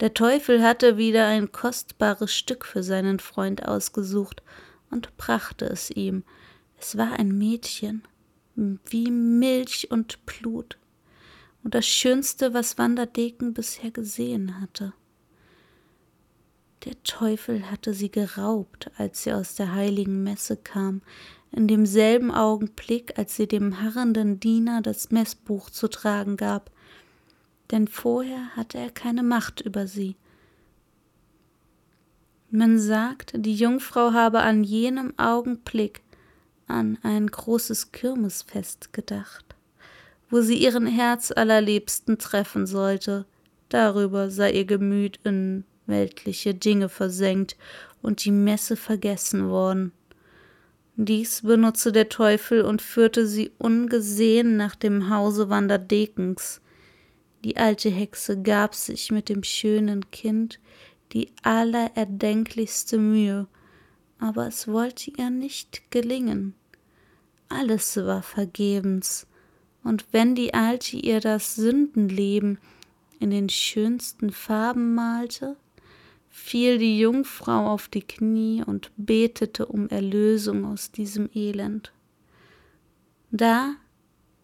Der 0.00 0.12
Teufel 0.12 0.62
hatte 0.62 0.96
wieder 0.96 1.26
ein 1.26 1.52
kostbares 1.52 2.34
Stück 2.34 2.64
für 2.64 2.82
seinen 2.82 3.20
Freund 3.20 3.68
ausgesucht 3.68 4.42
und 4.94 5.14
brachte 5.18 5.66
es 5.66 5.90
ihm. 5.90 6.24
Es 6.78 6.96
war 6.96 7.12
ein 7.18 7.36
Mädchen, 7.36 8.02
wie 8.54 9.10
Milch 9.10 9.90
und 9.90 10.24
Blut, 10.24 10.78
und 11.62 11.74
das 11.74 11.86
Schönste, 11.86 12.54
was 12.54 12.78
Wanderdeken 12.78 13.52
bisher 13.52 13.90
gesehen 13.90 14.60
hatte. 14.60 14.94
Der 16.84 17.02
Teufel 17.02 17.70
hatte 17.70 17.94
sie 17.94 18.10
geraubt, 18.10 18.90
als 18.96 19.22
sie 19.22 19.32
aus 19.32 19.54
der 19.54 19.72
heiligen 19.72 20.22
Messe 20.22 20.56
kam, 20.56 21.02
in 21.50 21.66
demselben 21.66 22.30
Augenblick, 22.30 23.18
als 23.18 23.36
sie 23.36 23.46
dem 23.46 23.80
harrenden 23.80 24.40
Diener 24.40 24.82
das 24.82 25.10
Messbuch 25.10 25.70
zu 25.70 25.88
tragen 25.88 26.36
gab, 26.36 26.70
denn 27.70 27.88
vorher 27.88 28.54
hatte 28.56 28.78
er 28.78 28.90
keine 28.90 29.22
Macht 29.22 29.60
über 29.60 29.86
sie. 29.86 30.16
Man 32.56 32.78
sagt, 32.78 33.32
die 33.34 33.56
Jungfrau 33.56 34.12
habe 34.12 34.42
an 34.42 34.62
jenem 34.62 35.12
Augenblick 35.16 36.02
an 36.68 36.98
ein 37.02 37.26
großes 37.26 37.90
Kirmesfest 37.90 38.92
gedacht, 38.92 39.56
wo 40.30 40.40
sie 40.40 40.58
ihren 40.58 40.86
Herzallerliebsten 40.86 42.16
treffen 42.16 42.68
sollte. 42.68 43.26
Darüber 43.70 44.30
sei 44.30 44.52
ihr 44.52 44.66
Gemüt 44.66 45.18
in 45.24 45.64
weltliche 45.86 46.54
Dinge 46.54 46.88
versenkt 46.88 47.56
und 48.02 48.24
die 48.24 48.30
Messe 48.30 48.76
vergessen 48.76 49.48
worden. 49.48 49.90
Dies 50.94 51.42
benutze 51.42 51.90
der 51.90 52.08
Teufel 52.08 52.62
und 52.62 52.82
führte 52.82 53.26
sie 53.26 53.50
ungesehen 53.58 54.56
nach 54.56 54.76
dem 54.76 55.10
Hause 55.10 55.50
Vanderdekens. 55.50 56.60
Die 57.42 57.56
alte 57.56 57.90
Hexe 57.90 58.40
gab 58.40 58.76
sich 58.76 59.10
mit 59.10 59.28
dem 59.28 59.42
schönen 59.42 60.08
Kind 60.12 60.60
die 61.14 61.28
allererdenklichste 61.42 62.98
Mühe, 62.98 63.46
aber 64.18 64.48
es 64.48 64.68
wollte 64.68 65.12
ihr 65.16 65.30
nicht 65.30 65.90
gelingen. 65.90 66.54
Alles 67.48 67.96
war 67.96 68.22
vergebens, 68.22 69.26
und 69.84 70.06
wenn 70.12 70.34
die 70.34 70.54
Alte 70.54 70.96
ihr 70.96 71.20
das 71.20 71.54
Sündenleben 71.54 72.58
in 73.20 73.30
den 73.30 73.48
schönsten 73.48 74.32
Farben 74.32 74.94
malte, 74.94 75.56
fiel 76.30 76.78
die 76.78 76.98
Jungfrau 76.98 77.68
auf 77.68 77.88
die 77.88 78.02
Knie 78.02 78.64
und 78.64 78.90
betete 78.96 79.66
um 79.66 79.88
Erlösung 79.88 80.64
aus 80.64 80.90
diesem 80.90 81.28
Elend. 81.32 81.92
Da 83.30 83.74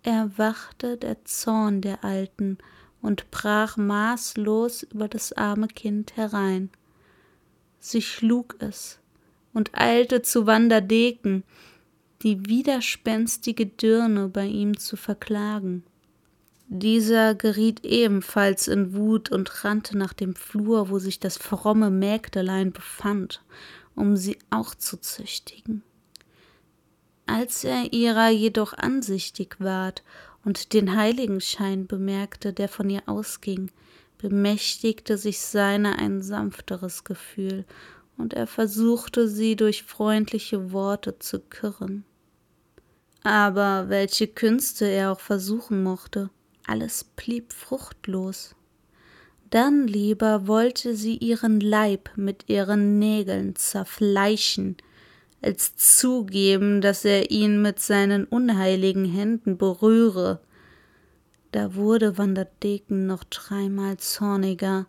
erwachte 0.03 0.97
der 0.97 1.25
Zorn 1.25 1.81
der 1.81 2.05
Alten 2.05 2.59
und 3.03 3.31
brach 3.31 3.77
maßlos 3.77 4.83
über 4.85 5.09
das 5.09 5.33
arme 5.33 5.69
Kind 5.69 6.17
herein. 6.17 6.71
Sie 7.79 8.03
schlug 8.03 8.57
es 8.59 8.99
und 9.53 9.71
eilte 9.75 10.23
zu 10.23 10.47
Wanderdeken, 10.47 11.45
die 12.23 12.47
widerspenstige 12.47 13.67
Dirne 13.67 14.29
bei 14.29 14.47
ihm 14.47 14.77
zu 14.79 14.97
verklagen. 14.97 15.85
Dieser 16.69 17.35
geriet 17.35 17.85
ebenfalls 17.85 18.69
in 18.69 18.95
Wut 18.95 19.33
und 19.33 19.65
rannte 19.65 19.99
nach 19.99 20.13
dem 20.13 20.37
Flur, 20.37 20.89
wo 20.89 20.99
sich 20.99 21.19
das 21.19 21.37
fromme 21.37 21.91
Mägdelein 21.91 22.71
befand, 22.71 23.43
um 23.97 24.17
sie 24.17 24.39
auch 24.51 24.75
zu 24.77 24.99
züchtigen. 24.99 25.83
Als 27.27 27.65
er 27.65 27.93
ihrer 27.93 28.29
jedoch 28.29 28.73
ansichtig 28.73 29.57
ward 29.59 30.05
und 30.45 30.73
den 30.73 30.97
Heiligenschein 30.97 31.87
bemerkte, 31.87 32.53
der 32.53 32.69
von 32.69 32.89
ihr 32.89 33.03
ausging, 33.07 33.71
bemächtigte 34.19 35.17
sich 35.17 35.41
seiner 35.41 35.99
ein 35.99 36.23
sanfteres 36.23 37.05
Gefühl, 37.05 37.65
und 38.17 38.35
er 38.35 38.47
versuchte 38.47 39.29
sie 39.29 39.57
durch 39.57 39.83
freundliche 39.83 40.73
Worte 40.73 41.19
zu 41.19 41.41
kirren. 41.41 42.05
Aber 43.23 43.89
welche 43.89 44.29
Künste 44.29 44.87
er 44.87 45.13
auch 45.13 45.21
versuchen 45.21 45.83
mochte, 45.83 46.31
alles 46.67 47.05
blieb 47.05 47.53
fruchtlos. 47.53 48.55
Dann 49.51 49.87
lieber 49.87 50.47
wollte 50.47 50.95
sie 50.95 51.17
ihren 51.17 51.61
Leib 51.61 52.11
mit 52.17 52.49
ihren 52.49 52.99
Nägeln 52.99 53.57
zerfleischen, 53.57 54.77
als 55.43 55.77
zugeben, 55.77 56.81
dass 56.81 57.05
er 57.05 57.31
ihn 57.31 57.63
mit 57.63 57.81
seinen 57.81 58.25
unheiligen 58.25 59.05
Händen 59.05 59.57
berühre. 59.57 60.41
Da 61.53 61.75
wurde 61.75 62.19
Vanderdeken 62.19 63.07
noch 63.07 63.25
dreimal 63.25 63.97
zorniger, 63.97 64.87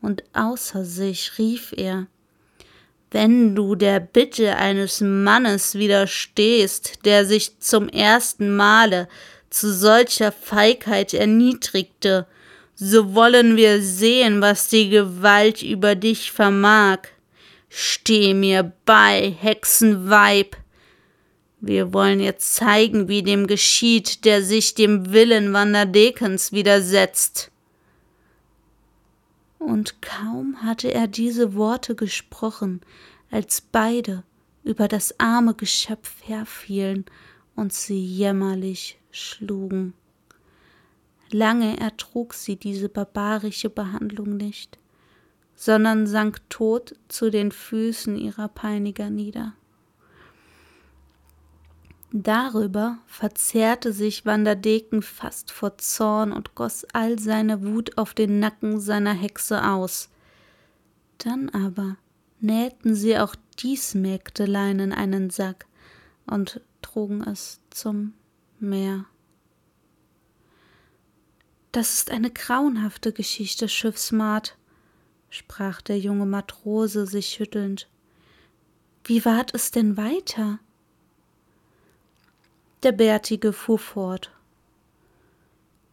und 0.00 0.22
außer 0.34 0.84
sich 0.84 1.38
rief 1.38 1.72
er 1.76 2.08
wenn 3.14 3.54
du 3.54 3.76
der 3.76 4.00
Bitte 4.00 4.56
eines 4.56 5.00
Mannes 5.00 5.76
widerstehst, 5.76 7.04
der 7.04 7.24
sich 7.24 7.60
zum 7.60 7.88
ersten 7.88 8.56
Male 8.56 9.08
zu 9.50 9.72
solcher 9.72 10.32
Feigheit 10.32 11.14
erniedrigte, 11.14 12.26
so 12.74 13.14
wollen 13.14 13.56
wir 13.56 13.80
sehen, 13.80 14.40
was 14.40 14.66
die 14.66 14.88
Gewalt 14.88 15.62
über 15.62 15.94
dich 15.94 16.32
vermag. 16.32 17.02
Steh 17.76 18.34
mir 18.34 18.72
bei, 18.84 19.34
Hexenweib. 19.40 20.56
Wir 21.60 21.92
wollen 21.92 22.20
jetzt 22.20 22.54
zeigen, 22.54 23.08
wie 23.08 23.24
dem 23.24 23.48
geschieht, 23.48 24.24
der 24.24 24.44
sich 24.44 24.74
dem 24.74 25.12
Willen 25.12 25.52
Vanderdekens 25.52 26.52
widersetzt. 26.52 27.50
Und 29.58 30.00
kaum 30.00 30.62
hatte 30.62 30.94
er 30.94 31.08
diese 31.08 31.56
Worte 31.56 31.96
gesprochen, 31.96 32.80
als 33.32 33.60
beide 33.60 34.22
über 34.62 34.86
das 34.86 35.18
arme 35.18 35.54
Geschöpf 35.54 36.14
herfielen 36.22 37.04
und 37.56 37.72
sie 37.72 37.98
jämmerlich 37.98 39.00
schlugen. 39.10 39.94
Lange 41.32 41.80
ertrug 41.80 42.34
sie 42.34 42.54
diese 42.54 42.88
barbarische 42.88 43.68
Behandlung 43.68 44.36
nicht, 44.36 44.78
sondern 45.56 46.06
sank 46.06 46.48
tot 46.50 46.94
zu 47.08 47.30
den 47.30 47.52
Füßen 47.52 48.16
ihrer 48.16 48.48
Peiniger 48.48 49.10
nieder. 49.10 49.54
Darüber 52.16 52.98
verzehrte 53.06 53.92
sich 53.92 54.24
Vanderdeken 54.24 55.02
fast 55.02 55.50
vor 55.50 55.78
Zorn 55.78 56.30
und 56.30 56.54
goss 56.54 56.86
all 56.92 57.18
seine 57.18 57.66
Wut 57.66 57.98
auf 57.98 58.14
den 58.14 58.38
Nacken 58.38 58.78
seiner 58.78 59.14
Hexe 59.14 59.68
aus. 59.68 60.10
Dann 61.18 61.48
aber 61.48 61.96
nähten 62.38 62.94
sie 62.94 63.18
auch 63.18 63.34
dies 63.58 63.94
Mägdelein 63.94 64.78
in 64.78 64.92
einen 64.92 65.30
Sack 65.30 65.66
und 66.26 66.60
trugen 66.82 67.22
es 67.22 67.60
zum 67.70 68.14
Meer. 68.60 69.06
Das 71.72 71.94
ist 71.94 72.12
eine 72.12 72.30
grauenhafte 72.30 73.12
Geschichte, 73.12 73.68
Schiffsmaat, 73.68 74.56
sprach 75.34 75.82
der 75.82 75.98
junge 75.98 76.26
Matrose 76.26 77.06
sich 77.06 77.26
schüttelnd. 77.26 77.88
Wie 79.02 79.24
ward 79.24 79.52
es 79.52 79.72
denn 79.72 79.96
weiter? 79.96 80.60
Der 82.84 82.92
Bärtige 82.92 83.52
fuhr 83.52 83.80
fort. 83.80 84.30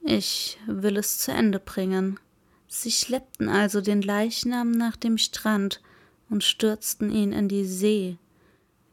Ich 0.03 0.59
will 0.67 0.95
es 0.97 1.17
zu 1.17 1.31
Ende 1.31 1.59
bringen. 1.59 2.19
Sie 2.67 2.91
schleppten 2.91 3.49
also 3.49 3.81
den 3.81 4.03
Leichnam 4.03 4.71
nach 4.71 4.95
dem 4.95 5.17
Strand 5.17 5.81
und 6.29 6.43
stürzten 6.43 7.11
ihn 7.11 7.33
in 7.33 7.47
die 7.47 7.65
See. 7.65 8.17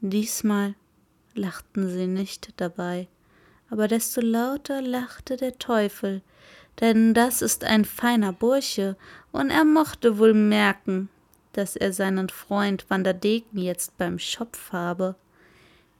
Diesmal 0.01 0.73
lachten 1.35 1.89
sie 1.89 2.07
nicht 2.07 2.53
dabei, 2.57 3.07
aber 3.69 3.87
desto 3.87 4.21
lauter 4.21 4.81
lachte 4.81 5.37
der 5.37 5.59
Teufel, 5.59 6.23
denn 6.79 7.13
das 7.13 7.41
ist 7.41 7.63
ein 7.63 7.85
feiner 7.85 8.33
Bursche, 8.33 8.95
und 9.31 9.49
er 9.49 9.65
mochte 9.65 10.17
wohl 10.17 10.33
merken, 10.33 11.09
dass 11.53 11.75
er 11.75 11.93
seinen 11.93 12.29
Freund 12.29 12.89
Vanderdeken 12.89 13.59
jetzt 13.59 13.97
beim 13.97 14.19
Schopf 14.19 14.71
habe. 14.71 15.15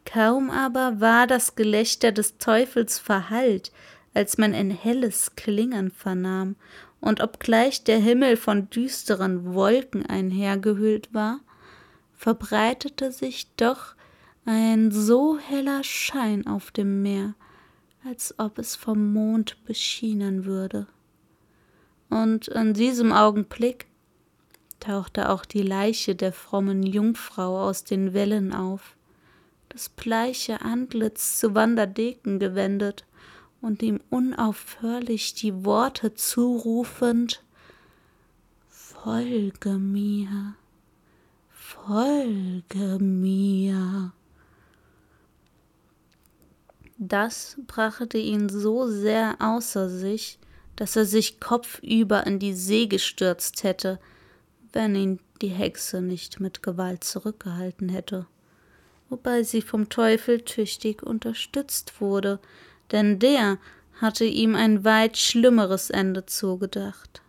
Kaum 0.06 0.50
aber 0.50 1.00
war 1.00 1.28
das 1.28 1.56
Gelächter 1.56 2.12
des 2.12 2.38
Teufels 2.38 2.98
verhallt, 2.98 3.72
als 4.14 4.38
man 4.38 4.54
ein 4.54 4.72
helles 4.72 5.36
Klingen 5.36 5.92
vernahm, 5.92 6.56
und 7.02 7.22
obgleich 7.22 7.84
der 7.84 8.00
Himmel 8.00 8.36
von 8.36 8.70
düsteren 8.70 9.54
Wolken 9.54 10.06
einhergehüllt 10.06 11.14
war, 11.14 11.40
verbreitete 12.18 13.12
sich 13.12 13.48
doch 13.56 13.96
ein 14.46 14.92
so 14.92 15.38
heller 15.38 15.84
Schein 15.84 16.48
auf 16.48 16.72
dem 16.72 17.02
Meer, 17.02 17.36
als 18.04 18.34
ob 18.38 18.58
es 18.58 18.76
vom 18.76 19.14
Mond 19.14 19.64
beschienen 19.66 20.46
würde. 20.46 20.88
Und 22.10 22.48
in 22.48 22.74
diesem 22.74 23.12
Augenblick 23.12 23.88
tauchte 24.80 25.30
auch 25.30 25.46
die 25.46 25.62
Leiche 25.62 26.16
der 26.16 26.34
frommen 26.34 26.84
Jungfrau 26.84 27.68
aus 27.68 27.84
den 27.84 28.14
Wellen 28.14 28.54
auf, 28.54 28.96
das 29.70 29.90
bleiche 29.90 30.62
Antlitz 30.62 31.40
zu 31.40 31.54
Vanderdeken 31.54 32.40
gewendet 32.40 33.06
und 33.62 33.84
ihm 33.84 34.00
unaufhörlich 34.10 35.36
die 35.36 35.64
Worte 35.66 36.16
zurufend 36.16 37.44
Folge 39.04 39.78
mir, 39.78 40.56
folge 41.52 42.98
mir. 43.00 44.12
Das 47.00 47.58
brachte 47.66 48.20
ihn 48.20 48.50
so 48.50 48.88
sehr 48.88 49.38
außer 49.40 49.90
sich, 49.90 50.38
dass 50.76 50.96
er 50.96 51.06
sich 51.06 51.40
kopfüber 51.40 52.28
in 52.28 52.38
die 52.38 52.54
See 52.54 52.86
gestürzt 52.86 53.64
hätte, 53.64 54.00
wenn 54.74 54.96
ihn 54.96 55.20
die 55.42 55.48
Hexe 55.48 56.02
nicht 56.02 56.40
mit 56.40 56.62
Gewalt 56.62 57.04
zurückgehalten 57.04 57.90
hätte 57.90 58.28
wobei 59.10 59.44
sie 59.44 59.62
vom 59.62 59.90
Teufel 59.90 60.42
tüchtig 60.42 61.04
unterstützt 61.04 62.00
wurde, 62.00 62.40
denn 62.92 63.20
der 63.20 63.58
hatte 64.00 64.26
ihm 64.26 64.56
ein 64.56 64.86
weit 64.86 65.18
schlimmeres 65.18 65.90
Ende 65.90 66.26
zugedacht. 66.26 67.22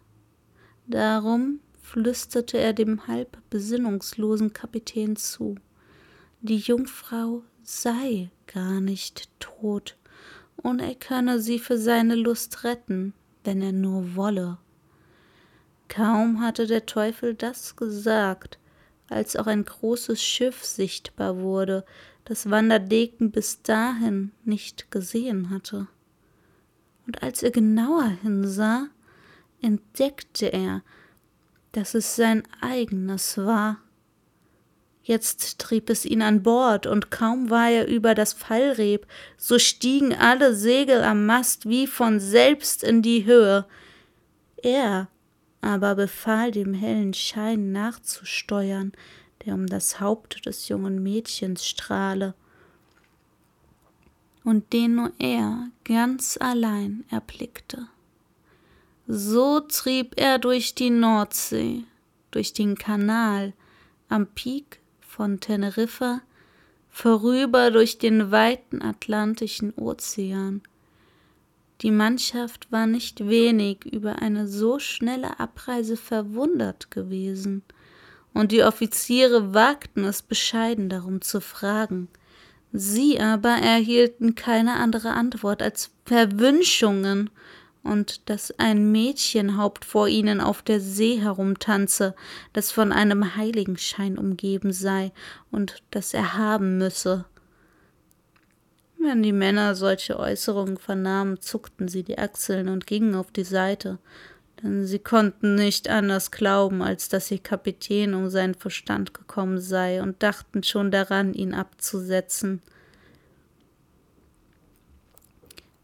Darum 0.87 1.61
flüsterte 1.83 2.59
er 2.59 2.73
dem 2.73 3.07
halb 3.09 3.39
besinnungslosen 3.51 4.53
Kapitän 4.53 5.17
zu, 5.17 5.57
die 6.41 6.59
Jungfrau 6.59 7.43
sei 7.71 8.31
gar 8.47 8.81
nicht 8.81 9.29
tot, 9.39 9.97
und 10.57 10.81
er 10.81 10.95
könne 10.95 11.41
sie 11.41 11.59
für 11.59 11.79
seine 11.79 12.17
Lust 12.17 12.65
retten, 12.65 13.15
wenn 13.45 13.63
er 13.63 13.73
nur 13.73 14.17
wolle. 14.17 14.59
Kaum 15.89 16.41
hatte 16.41 16.67
der 16.67 16.87
Teufel 16.87 17.35
das 17.35 17.77
gesagt, 17.77 18.59
als 19.09 19.37
auch 19.37 19.47
ein 19.47 19.65
großes 19.65 20.23
Schiff 20.23 20.65
sichtbar 20.65 21.39
wurde, 21.39 21.85
das 22.25 22.51
Vanderdeken 22.51 23.31
bis 23.31 23.63
dahin 23.63 24.33
nicht 24.45 24.91
gesehen 24.91 25.51
hatte. 25.51 25.89
Und 27.07 27.23
als 27.23 27.43
er 27.43 27.51
genauer 27.51 28.09
hinsah, 28.23 28.89
entdeckte 29.63 30.47
er, 30.47 30.83
dass 31.73 31.95
es 31.95 32.17
sein 32.17 32.43
eigenes 32.61 33.39
war. 33.39 33.79
Jetzt 35.11 35.59
trieb 35.59 35.91
es 35.91 36.05
ihn 36.05 36.23
an 36.23 36.45
Bord, 36.45 36.87
und 36.87 37.11
kaum 37.11 37.51
war 37.51 37.69
er 37.69 37.89
über 37.89 38.15
das 38.15 38.33
Fallreb, 38.33 39.09
so 39.37 39.59
stiegen 39.59 40.15
alle 40.15 40.55
Segel 40.55 41.03
am 41.03 41.27
Mast 41.27 41.69
wie 41.69 41.89
von 41.89 42.21
selbst 42.21 42.85
in 42.85 43.03
die 43.03 43.25
Höhe. 43.25 43.67
Er 44.63 45.09
aber 45.63 45.97
befahl 45.97 46.53
dem 46.53 46.75
hellen 46.75 47.13
Schein 47.13 47.73
nachzusteuern, 47.73 48.93
der 49.45 49.55
um 49.55 49.67
das 49.67 49.99
Haupt 49.99 50.47
des 50.47 50.69
jungen 50.69 51.03
Mädchens 51.03 51.67
strahle, 51.67 52.35
und 54.45 54.73
den 54.73 54.95
nur 54.95 55.11
er 55.19 55.71
ganz 55.83 56.39
allein 56.41 57.03
erblickte. 57.11 57.89
So 59.09 59.59
trieb 59.59 60.15
er 60.21 60.39
durch 60.39 60.77
die 60.77 60.91
Nordsee, 60.91 61.83
durch 62.31 62.53
den 62.53 62.79
Kanal, 62.79 63.55
am 64.09 64.29
Pik 64.29 64.80
von 65.21 65.39
Teneriffa, 65.39 66.23
vorüber 66.89 67.71
durch 67.71 67.99
den 67.99 68.31
weiten 68.31 68.81
Atlantischen 68.81 69.71
Ozean, 69.77 70.63
die 71.83 71.91
Mannschaft 71.91 72.73
war 72.73 72.87
nicht 72.87 73.29
wenig 73.29 73.85
über 73.85 74.23
eine 74.23 74.49
so 74.49 74.79
schnelle 74.79 75.39
Abreise 75.39 75.99
verwundert 75.99 76.91
gewesen, 76.91 77.61
und 78.33 78.51
die 78.51 78.63
Offiziere 78.63 79.53
wagten 79.53 80.05
es 80.05 80.23
bescheiden 80.23 80.89
darum 80.89 81.21
zu 81.21 81.43
fragen. 81.43 82.09
Sie 82.73 83.21
aber 83.21 83.51
erhielten 83.51 84.37
keine 84.37 84.77
andere 84.77 85.11
Antwort 85.11 85.61
als 85.61 85.91
Verwünschungen 86.07 87.29
und 87.83 88.29
dass 88.29 88.53
ein 88.59 88.93
Mädchenhaupt 88.93 89.85
vor 89.85 90.09
ihnen 90.09 90.41
auf 90.41 90.63
der 90.63 90.81
See 90.81 91.19
herumtanze, 91.19 92.15
das 92.53 92.73
von 92.73 92.93
einem 92.93 93.37
Heiligenschein 93.37 94.19
umgeben 94.19 94.73
sei 94.73 95.13
und 95.51 95.83
das 95.91 96.15
er 96.15 96.37
haben 96.37 96.79
müsse. 96.79 97.25
Wenn 98.99 99.23
die 99.23 99.33
Männer 99.33 99.75
solche 99.75 100.19
Äußerungen 100.19 100.77
vernahmen, 100.77 101.41
zuckten 101.41 101.89
sie 101.89 102.03
die 102.03 102.19
Achseln 102.19 102.69
und 102.69 102.87
gingen 102.87 103.15
auf 103.15 103.33
die 103.33 103.45
Seite, 103.45 103.99
denn 104.63 104.85
sie 104.85 104.99
konnten 104.99 105.55
nicht 105.55 105.89
anders 105.89 106.31
glauben, 106.31 106.83
als 106.83 107.09
dass 107.09 107.31
ihr 107.31 107.39
Kapitän 107.39 108.13
um 108.13 108.29
seinen 108.29 108.55
Verstand 108.55 109.15
gekommen 109.15 109.59
sei 109.59 110.03
und 110.03 110.23
dachten 110.23 110.63
schon 110.63 110.91
daran, 110.91 111.33
ihn 111.33 111.55
abzusetzen. 111.55 112.61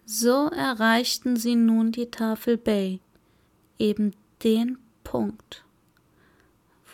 So 0.06 0.48
erreichten 0.48 1.36
sie 1.36 1.56
nun 1.56 1.92
die 1.92 2.10
Tafel 2.10 2.56
Bay, 2.56 3.00
eben 3.78 4.14
den 4.42 4.78
Punkt, 5.04 5.64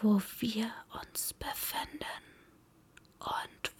wo 0.00 0.20
wir 0.40 0.70
uns 0.98 1.34
befinden. 1.34 2.06
Und 3.20 3.72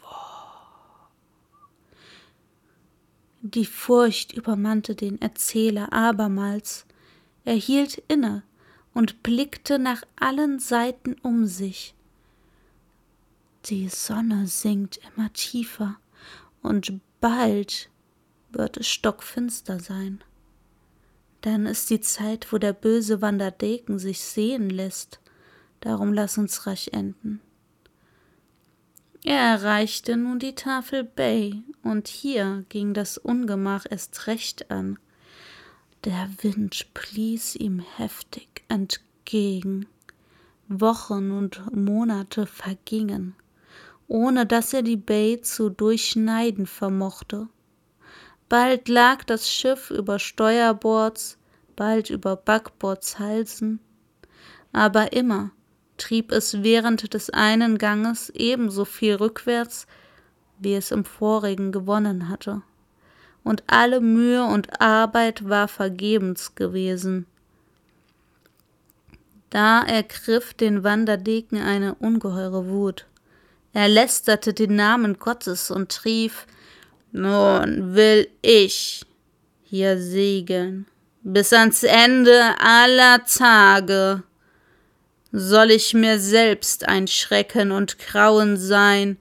Die 3.44 3.66
Furcht 3.66 4.32
übermannte 4.32 4.94
den 4.94 5.20
Erzähler 5.20 5.92
abermals. 5.92 6.86
Er 7.44 7.54
hielt 7.54 8.00
inne 8.06 8.44
und 8.94 9.24
blickte 9.24 9.80
nach 9.80 10.04
allen 10.14 10.60
Seiten 10.60 11.16
um 11.22 11.46
sich. 11.46 11.92
Die 13.64 13.88
Sonne 13.88 14.46
sinkt 14.46 15.00
immer 15.16 15.32
tiefer, 15.32 15.96
und 16.62 17.00
bald 17.20 17.90
wird 18.52 18.76
es 18.76 18.88
stockfinster 18.88 19.80
sein. 19.80 20.22
Dann 21.40 21.66
ist 21.66 21.90
die 21.90 22.00
Zeit, 22.00 22.52
wo 22.52 22.58
der 22.58 22.72
böse 22.72 23.20
Wanderdeken 23.20 23.98
sich 23.98 24.20
sehen 24.20 24.70
lässt. 24.70 25.20
Darum 25.80 26.12
lass 26.12 26.38
uns 26.38 26.66
rasch 26.66 26.88
enden. 26.88 27.40
Er 29.24 29.38
erreichte 29.38 30.16
nun 30.16 30.38
die 30.38 30.54
Tafel 30.54 31.04
Bay, 31.04 31.62
und 31.82 32.08
hier 32.08 32.64
ging 32.68 32.94
das 32.94 33.18
Ungemach 33.18 33.86
erst 33.88 34.26
recht 34.26 34.70
an. 34.70 34.98
Der 36.04 36.28
Wind 36.42 36.88
blies 36.94 37.54
ihm 37.54 37.80
heftig 37.96 38.64
entgegen. 38.68 39.86
Wochen 40.68 41.30
und 41.30 41.74
Monate 41.74 42.46
vergingen, 42.46 43.34
ohne 44.08 44.46
dass 44.46 44.72
er 44.72 44.82
die 44.82 44.96
Bay 44.96 45.40
zu 45.40 45.70
durchschneiden 45.70 46.66
vermochte. 46.66 47.48
Bald 48.52 48.90
lag 48.90 49.24
das 49.24 49.50
Schiff 49.50 49.90
über 49.90 50.18
Steuerbords, 50.18 51.38
bald 51.74 52.10
über 52.10 52.36
Backbords 52.36 53.18
Halsen, 53.18 53.80
aber 54.74 55.14
immer 55.14 55.52
trieb 55.96 56.30
es 56.30 56.62
während 56.62 57.14
des 57.14 57.30
einen 57.30 57.78
Ganges 57.78 58.28
ebenso 58.28 58.84
viel 58.84 59.14
rückwärts, 59.14 59.86
wie 60.58 60.74
es 60.74 60.90
im 60.90 61.06
vorigen 61.06 61.72
gewonnen 61.72 62.28
hatte. 62.28 62.60
Und 63.42 63.64
alle 63.68 64.02
Mühe 64.02 64.44
und 64.44 64.82
Arbeit 64.82 65.48
war 65.48 65.66
vergebens 65.66 66.54
gewesen. 66.54 67.24
Da 69.48 69.82
ergriff 69.82 70.52
den 70.52 70.84
Wanderdeken 70.84 71.58
eine 71.58 71.94
ungeheure 71.94 72.68
Wut. 72.68 73.06
Er 73.72 73.88
lästerte 73.88 74.52
den 74.52 74.76
Namen 74.76 75.18
Gottes 75.18 75.70
und 75.70 76.04
rief, 76.04 76.46
nun 77.12 77.94
will 77.94 78.28
ich 78.40 79.04
hier 79.62 79.98
segeln, 79.98 80.86
bis 81.22 81.52
ans 81.52 81.82
Ende 81.82 82.54
aller 82.58 83.24
Tage 83.24 84.22
soll 85.30 85.70
ich 85.70 85.94
mir 85.94 86.18
selbst 86.18 86.88
ein 86.88 87.06
Schrecken 87.06 87.72
und 87.72 87.98
Grauen 87.98 88.56
sein, 88.56 89.16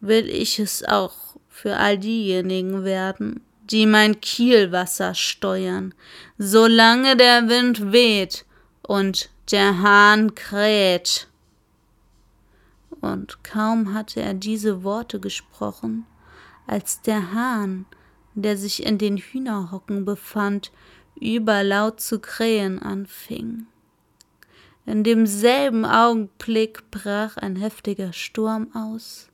will 0.00 0.28
ich 0.28 0.58
es 0.58 0.84
auch 0.84 1.14
für 1.48 1.76
all 1.76 1.98
diejenigen 1.98 2.84
werden, 2.84 3.40
die 3.62 3.86
mein 3.86 4.20
Kielwasser 4.20 5.14
steuern, 5.14 5.94
solange 6.38 7.16
der 7.16 7.48
Wind 7.48 7.92
weht 7.92 8.44
und 8.82 9.30
der 9.50 9.82
Hahn 9.82 10.34
kräht. 10.34 11.26
Und 13.00 13.42
kaum 13.44 13.94
hatte 13.94 14.20
er 14.20 14.34
diese 14.34 14.84
Worte 14.84 15.20
gesprochen, 15.20 16.06
als 16.70 17.02
der 17.02 17.32
Hahn, 17.32 17.84
der 18.34 18.56
sich 18.56 18.86
in 18.86 18.96
den 18.96 19.16
Hühnerhocken 19.16 20.04
befand, 20.04 20.70
überlaut 21.20 22.00
zu 22.00 22.20
krähen 22.20 22.78
anfing. 22.78 23.66
In 24.86 25.02
demselben 25.02 25.84
Augenblick 25.84 26.88
brach 26.92 27.36
ein 27.36 27.56
heftiger 27.56 28.12
Sturm 28.12 28.70
aus, 28.72 29.26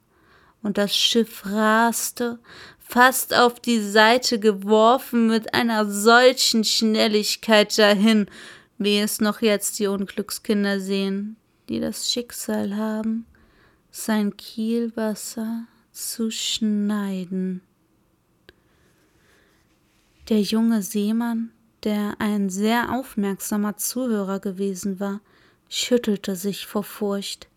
und 0.63 0.79
das 0.79 0.97
Schiff 0.97 1.45
raste, 1.45 2.39
fast 2.79 3.35
auf 3.35 3.61
die 3.61 3.81
Seite 3.81 4.41
geworfen, 4.41 5.27
mit 5.27 5.53
einer 5.53 5.85
solchen 5.85 6.65
Schnelligkeit 6.65 7.77
dahin, 7.79 8.27
wie 8.79 8.99
es 8.99 9.21
noch 9.21 9.43
jetzt 9.43 9.79
die 9.79 9.89
Unglückskinder 9.89 10.81
sehen, 10.81 11.37
die 11.69 11.81
das 11.81 12.11
Schicksal 12.11 12.77
haben, 12.77 13.27
sein 13.91 14.37
Kielwasser 14.39 15.67
zu 15.97 16.31
schneiden. 16.31 17.63
Der 20.29 20.43
junge 20.43 20.83
Seemann, 20.83 21.53
der 21.85 22.17
ein 22.19 22.51
sehr 22.51 22.93
aufmerksamer 22.93 23.79
Zuhörer 23.79 24.39
gewesen 24.39 25.01
war, 25.01 25.21
schüttelte 25.71 26.37
sich 26.37 26.67
vor 26.67 26.85
Furcht, 26.85 27.49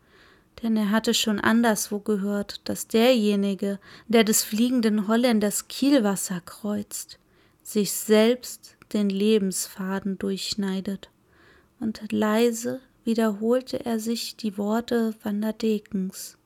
denn 0.64 0.78
er 0.78 0.90
hatte 0.90 1.14
schon 1.14 1.42
anderswo 1.42 2.00
gehört, 2.00 2.62
dass 2.70 2.88
derjenige, 2.88 3.78
der 4.08 4.24
des 4.24 4.44
fliegenden 4.44 5.08
Holländers 5.10 5.68
Kielwasser 5.68 6.40
kreuzt, 6.40 7.20
sich 7.62 7.92
selbst 7.92 8.78
den 8.94 9.10
Lebensfaden 9.10 10.18
durchschneidet, 10.18 11.10
und 11.82 12.12
leise 12.12 12.80
wiederholte 13.04 13.86
er 13.86 14.00
sich 14.00 14.38
die 14.38 14.58
Worte 14.58 15.14
Van 15.24 15.42
der 15.42 15.54
Dekens. 15.54 16.39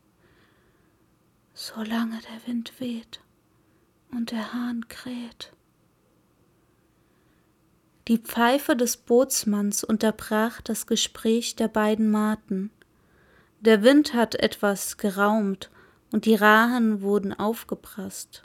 Solange 1.54 2.20
der 2.20 2.48
Wind 2.48 2.80
weht 2.80 3.22
und 4.12 4.32
der 4.32 4.54
Hahn 4.54 4.88
kräht. 4.88 5.54
Die 8.08 8.18
Pfeife 8.18 8.76
des 8.76 8.98
Bootsmanns 8.98 9.84
unterbrach 9.84 10.62
das 10.62 10.88
Gespräch 10.88 11.56
der 11.56 11.68
beiden 11.68 12.10
Maten. 12.10 12.72
Der 13.62 13.84
Wind 13.84 14.14
hat 14.14 14.36
etwas 14.36 14.98
geraumt 14.98 15.70
und 16.12 16.26
die 16.26 16.36
Rahen 16.36 17.02
wurden 17.02 17.34
aufgeprasst. 17.34 18.44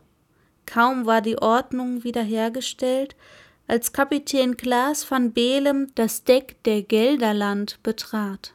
Kaum 0.67 1.07
war 1.07 1.23
die 1.23 1.39
Ordnung 1.39 2.05
wiederhergestellt, 2.05 3.17
als 3.67 3.93
Kapitän 3.93 4.57
Klaas 4.57 5.11
van 5.11 5.33
Belem 5.33 5.93
das 5.95 6.25
Deck 6.25 6.63
der 6.65 6.83
Gelderland 6.83 7.83
betrat. 7.83 8.55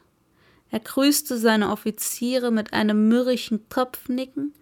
Er 0.74 0.80
grüßte 0.80 1.38
seine 1.38 1.70
Offiziere 1.70 2.50
mit 2.50 2.72
einem 2.72 3.06
mürrischen 3.06 3.68
Kopfnicken 3.68 4.52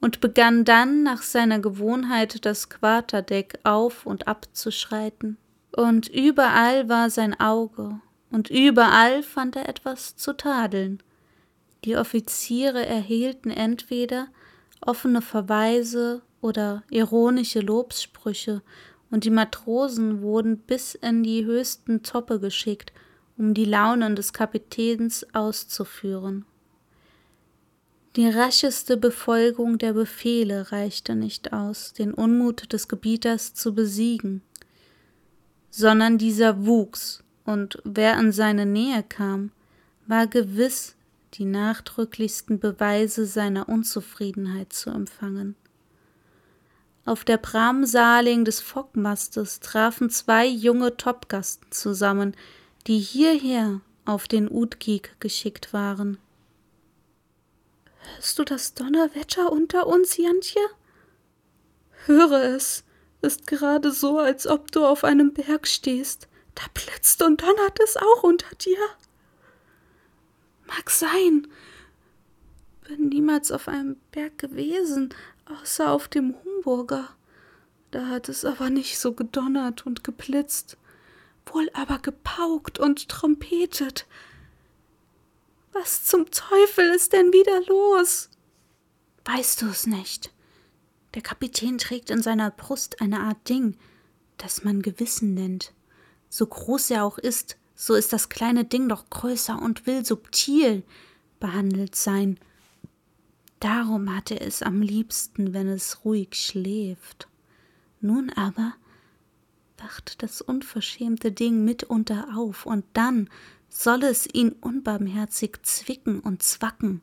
und 0.00 0.20
begann 0.20 0.64
dann 0.64 1.02
nach 1.02 1.22
seiner 1.22 1.58
Gewohnheit 1.58 2.46
das 2.46 2.68
Quarterdeck 2.68 3.58
auf 3.64 4.06
und 4.06 4.28
ab 4.28 4.46
zu 4.52 4.70
schreiten. 4.70 5.38
Und 5.72 6.06
überall 6.06 6.88
war 6.88 7.10
sein 7.10 7.34
Auge, 7.40 8.00
und 8.30 8.48
überall 8.48 9.24
fand 9.24 9.56
er 9.56 9.68
etwas 9.68 10.14
zu 10.14 10.34
tadeln. 10.34 11.02
Die 11.84 11.96
Offiziere 11.96 12.86
erhielten 12.86 13.50
entweder 13.50 14.28
offene 14.80 15.20
Verweise 15.20 16.22
oder 16.40 16.84
ironische 16.90 17.58
Lobssprüche, 17.58 18.62
und 19.10 19.24
die 19.24 19.30
Matrosen 19.30 20.22
wurden 20.22 20.58
bis 20.58 20.94
in 20.94 21.24
die 21.24 21.44
höchsten 21.44 22.04
Toppe 22.04 22.38
geschickt, 22.38 22.92
um 23.36 23.54
die 23.54 23.64
Launen 23.64 24.16
des 24.16 24.32
Kapitäns 24.32 25.26
auszuführen. 25.34 26.44
Die 28.16 28.28
rascheste 28.28 28.96
Befolgung 28.96 29.76
der 29.76 29.92
Befehle 29.92 30.72
reichte 30.72 31.14
nicht 31.14 31.52
aus, 31.52 31.92
den 31.92 32.14
Unmut 32.14 32.72
des 32.72 32.88
Gebieters 32.88 33.52
zu 33.52 33.74
besiegen, 33.74 34.40
sondern 35.70 36.16
dieser 36.16 36.64
wuchs, 36.64 37.22
und 37.44 37.78
wer 37.84 38.16
an 38.16 38.32
seine 38.32 38.64
Nähe 38.64 39.04
kam, 39.06 39.52
war 40.06 40.26
gewiss 40.26 40.96
die 41.34 41.44
nachdrücklichsten 41.44 42.58
Beweise 42.58 43.26
seiner 43.26 43.68
Unzufriedenheit 43.68 44.72
zu 44.72 44.90
empfangen. 44.90 45.54
Auf 47.04 47.24
der 47.24 47.36
Bramsaling 47.36 48.44
des 48.44 48.60
Fockmastes 48.60 49.60
trafen 49.60 50.10
zwei 50.10 50.46
junge 50.46 50.96
Topgasten 50.96 51.70
zusammen, 51.70 52.34
die 52.86 52.98
hierher 52.98 53.80
auf 54.04 54.28
den 54.28 54.50
Utgig 54.50 55.18
geschickt 55.20 55.72
waren. 55.72 56.18
Hörst 58.14 58.38
du 58.38 58.44
das 58.44 58.74
Donnerwetter 58.74 59.50
unter 59.50 59.86
uns, 59.86 60.16
Jantje? 60.16 60.62
Höre 62.06 62.54
es. 62.54 62.84
Ist 63.22 63.46
gerade 63.46 63.90
so, 63.90 64.18
als 64.18 64.46
ob 64.46 64.70
du 64.70 64.84
auf 64.84 65.02
einem 65.02 65.32
Berg 65.32 65.66
stehst. 65.66 66.28
Da 66.54 66.62
blitzt 66.72 67.22
und 67.22 67.42
donnert 67.42 67.80
es 67.82 67.96
auch 67.96 68.22
unter 68.22 68.54
dir. 68.56 68.78
Mag 70.66 70.90
sein. 70.90 71.48
Bin 72.86 73.08
niemals 73.08 73.50
auf 73.50 73.66
einem 73.66 73.96
Berg 74.12 74.38
gewesen, 74.38 75.12
außer 75.46 75.90
auf 75.90 76.06
dem 76.06 76.36
Humburger. 76.44 77.08
Da 77.90 78.06
hat 78.06 78.28
es 78.28 78.44
aber 78.44 78.70
nicht 78.70 78.98
so 78.98 79.12
gedonnert 79.12 79.86
und 79.86 80.04
geblitzt, 80.04 80.76
wohl 81.46 81.70
aber 81.72 81.98
gepaukt 81.98 82.78
und 82.78 83.08
trompetet. 83.08 84.06
Was 85.72 86.04
zum 86.04 86.30
Teufel 86.30 86.94
ist 86.94 87.12
denn 87.12 87.32
wieder 87.32 87.60
los? 87.66 88.30
Weißt 89.24 89.62
du 89.62 89.66
es 89.66 89.86
nicht? 89.86 90.32
Der 91.14 91.22
Kapitän 91.22 91.78
trägt 91.78 92.10
in 92.10 92.22
seiner 92.22 92.50
Brust 92.50 93.00
eine 93.00 93.20
Art 93.20 93.48
Ding, 93.48 93.76
das 94.36 94.64
man 94.64 94.82
Gewissen 94.82 95.34
nennt. 95.34 95.72
So 96.28 96.46
groß 96.46 96.90
er 96.90 97.04
auch 97.04 97.18
ist, 97.18 97.56
so 97.74 97.94
ist 97.94 98.12
das 98.12 98.28
kleine 98.28 98.64
Ding 98.64 98.88
doch 98.88 99.08
größer 99.10 99.60
und 99.60 99.86
will 99.86 100.04
subtil 100.04 100.82
behandelt 101.40 101.94
sein. 101.94 102.38
Darum 103.60 104.14
hat 104.14 104.30
er 104.30 104.42
es 104.42 104.62
am 104.62 104.82
liebsten, 104.82 105.52
wenn 105.52 105.68
es 105.68 106.04
ruhig 106.04 106.34
schläft. 106.34 107.28
Nun 108.00 108.30
aber 108.30 108.74
wacht 109.78 110.22
das 110.22 110.40
unverschämte 110.40 111.32
Ding 111.32 111.64
mitunter 111.64 112.28
auf, 112.36 112.66
und 112.66 112.84
dann 112.92 113.28
soll 113.68 114.02
es 114.04 114.26
ihn 114.32 114.52
unbarmherzig 114.52 115.58
zwicken 115.62 116.20
und 116.20 116.42
zwacken. 116.42 117.02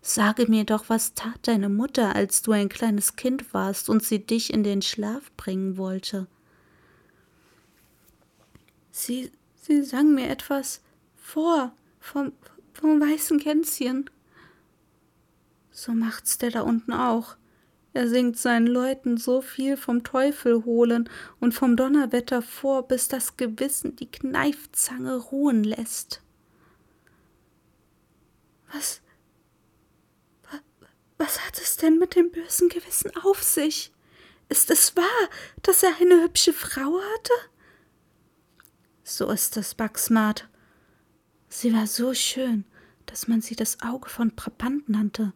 Sage 0.00 0.46
mir 0.48 0.64
doch, 0.64 0.88
was 0.88 1.14
tat 1.14 1.48
deine 1.48 1.68
Mutter, 1.68 2.14
als 2.14 2.42
du 2.42 2.52
ein 2.52 2.68
kleines 2.68 3.16
Kind 3.16 3.52
warst 3.52 3.88
und 3.88 4.02
sie 4.02 4.24
dich 4.24 4.52
in 4.52 4.62
den 4.62 4.82
Schlaf 4.82 5.32
bringen 5.36 5.76
wollte? 5.76 6.26
Sie 8.90 9.30
Sie 9.66 9.82
sang 9.82 10.14
mir 10.14 10.28
etwas 10.28 10.80
vor 11.16 11.72
vom, 11.98 12.32
vom 12.72 13.00
weißen 13.00 13.38
Gänschen. 13.38 14.08
So 15.72 15.90
macht's 15.90 16.38
der 16.38 16.52
da 16.52 16.60
unten 16.60 16.92
auch. 16.92 17.36
Er 17.96 18.10
singt 18.10 18.36
seinen 18.36 18.66
Leuten 18.66 19.16
so 19.16 19.40
viel 19.40 19.78
vom 19.78 20.04
Teufel 20.04 20.66
holen 20.66 21.08
und 21.40 21.54
vom 21.54 21.78
Donnerwetter 21.78 22.42
vor, 22.42 22.86
bis 22.86 23.08
das 23.08 23.38
Gewissen 23.38 23.96
die 23.96 24.10
Kneifzange 24.10 25.16
ruhen 25.16 25.64
lässt. 25.64 26.20
Was, 28.70 29.00
was, 31.16 31.46
hat 31.46 31.58
es 31.58 31.78
denn 31.78 31.98
mit 31.98 32.16
dem 32.16 32.30
bösen 32.30 32.68
Gewissen 32.68 33.16
auf 33.24 33.42
sich? 33.42 33.94
Ist 34.50 34.70
es 34.70 34.94
wahr, 34.94 35.30
dass 35.62 35.82
er 35.82 35.96
eine 35.98 36.22
hübsche 36.22 36.52
Frau 36.52 37.00
hatte? 37.14 37.32
So 39.04 39.30
ist 39.30 39.56
es, 39.56 39.74
Bugsmart. 39.74 40.46
Sie 41.48 41.72
war 41.72 41.86
so 41.86 42.12
schön, 42.12 42.66
dass 43.06 43.26
man 43.26 43.40
sie 43.40 43.56
das 43.56 43.80
Auge 43.80 44.10
von 44.10 44.34
Brabant 44.34 44.86
nannte, 44.90 45.32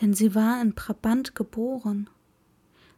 denn 0.00 0.14
sie 0.14 0.34
war 0.34 0.60
in 0.60 0.74
Brabant 0.74 1.34
geboren. 1.34 2.08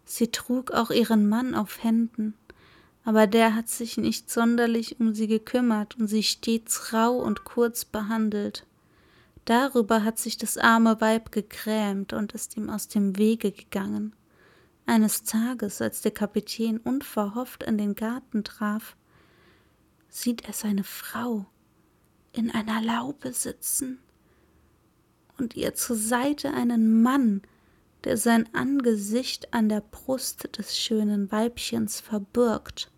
Sie 0.04 0.30
trug 0.30 0.72
auch 0.72 0.90
ihren 0.90 1.28
Mann 1.28 1.54
auf 1.54 1.82
Händen, 1.82 2.34
aber 3.04 3.26
der 3.26 3.54
hat 3.54 3.68
sich 3.68 3.96
nicht 3.96 4.30
sonderlich 4.30 5.00
um 5.00 5.14
sie 5.14 5.26
gekümmert 5.26 5.96
und 5.96 6.08
sie 6.08 6.22
stets 6.22 6.92
rau 6.92 7.16
und 7.16 7.44
kurz 7.44 7.84
behandelt. 7.84 8.66
Darüber 9.44 10.04
hat 10.04 10.18
sich 10.18 10.36
das 10.36 10.58
arme 10.58 11.00
Weib 11.00 11.32
gegrämt 11.32 12.12
und 12.12 12.32
ist 12.32 12.56
ihm 12.56 12.68
aus 12.68 12.88
dem 12.88 13.16
Wege 13.16 13.52
gegangen. 13.52 14.14
Eines 14.86 15.22
Tages, 15.22 15.80
als 15.80 16.02
der 16.02 16.10
Kapitän 16.10 16.78
unverhofft 16.78 17.62
in 17.62 17.78
den 17.78 17.94
Garten 17.94 18.44
traf, 18.44 18.96
sieht 20.08 20.46
er 20.46 20.52
seine 20.52 20.84
Frau 20.84 21.46
in 22.32 22.50
einer 22.50 22.82
Laube 22.82 23.32
sitzen 23.32 23.98
und 25.40 25.56
ihr 25.56 25.74
zur 25.74 25.96
Seite 25.96 26.52
einen 26.52 27.02
Mann, 27.02 27.42
der 28.04 28.16
sein 28.16 28.48
Angesicht 28.54 29.52
an 29.52 29.68
der 29.68 29.80
Brust 29.80 30.56
des 30.58 30.78
schönen 30.78 31.32
Weibchens 31.32 32.00
verbirgt. 32.00 32.90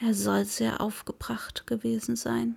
Er 0.00 0.14
soll 0.14 0.44
sehr 0.44 0.80
aufgebracht 0.80 1.66
gewesen 1.66 2.16
sein. 2.16 2.56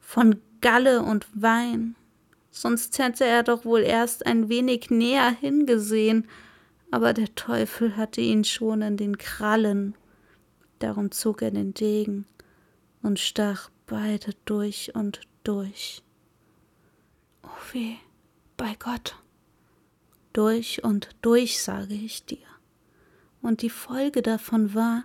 Von 0.00 0.40
Galle 0.60 1.02
und 1.02 1.26
Wein. 1.34 1.94
Sonst 2.50 2.98
hätte 2.98 3.24
er 3.24 3.42
doch 3.42 3.64
wohl 3.64 3.80
erst 3.80 4.26
ein 4.26 4.48
wenig 4.48 4.90
näher 4.90 5.30
hingesehen, 5.30 6.28
aber 6.90 7.12
der 7.12 7.34
Teufel 7.34 7.96
hatte 7.96 8.20
ihn 8.20 8.44
schon 8.44 8.82
in 8.82 8.96
den 8.96 9.16
Krallen 9.18 9.94
Darum 10.82 11.12
zog 11.12 11.42
er 11.42 11.52
den 11.52 11.74
Degen 11.74 12.26
und 13.02 13.20
stach 13.20 13.70
beide 13.86 14.32
durch 14.46 14.96
und 14.96 15.20
durch. 15.44 16.02
Oh 17.42 17.72
weh, 17.72 17.96
bei 18.56 18.76
Gott. 18.78 19.16
Durch 20.32 20.82
und 20.84 21.10
durch, 21.20 21.62
sage 21.62 21.94
ich 21.94 22.24
dir. 22.24 22.46
Und 23.40 23.62
die 23.62 23.70
Folge 23.70 24.22
davon 24.22 24.74
war, 24.74 25.04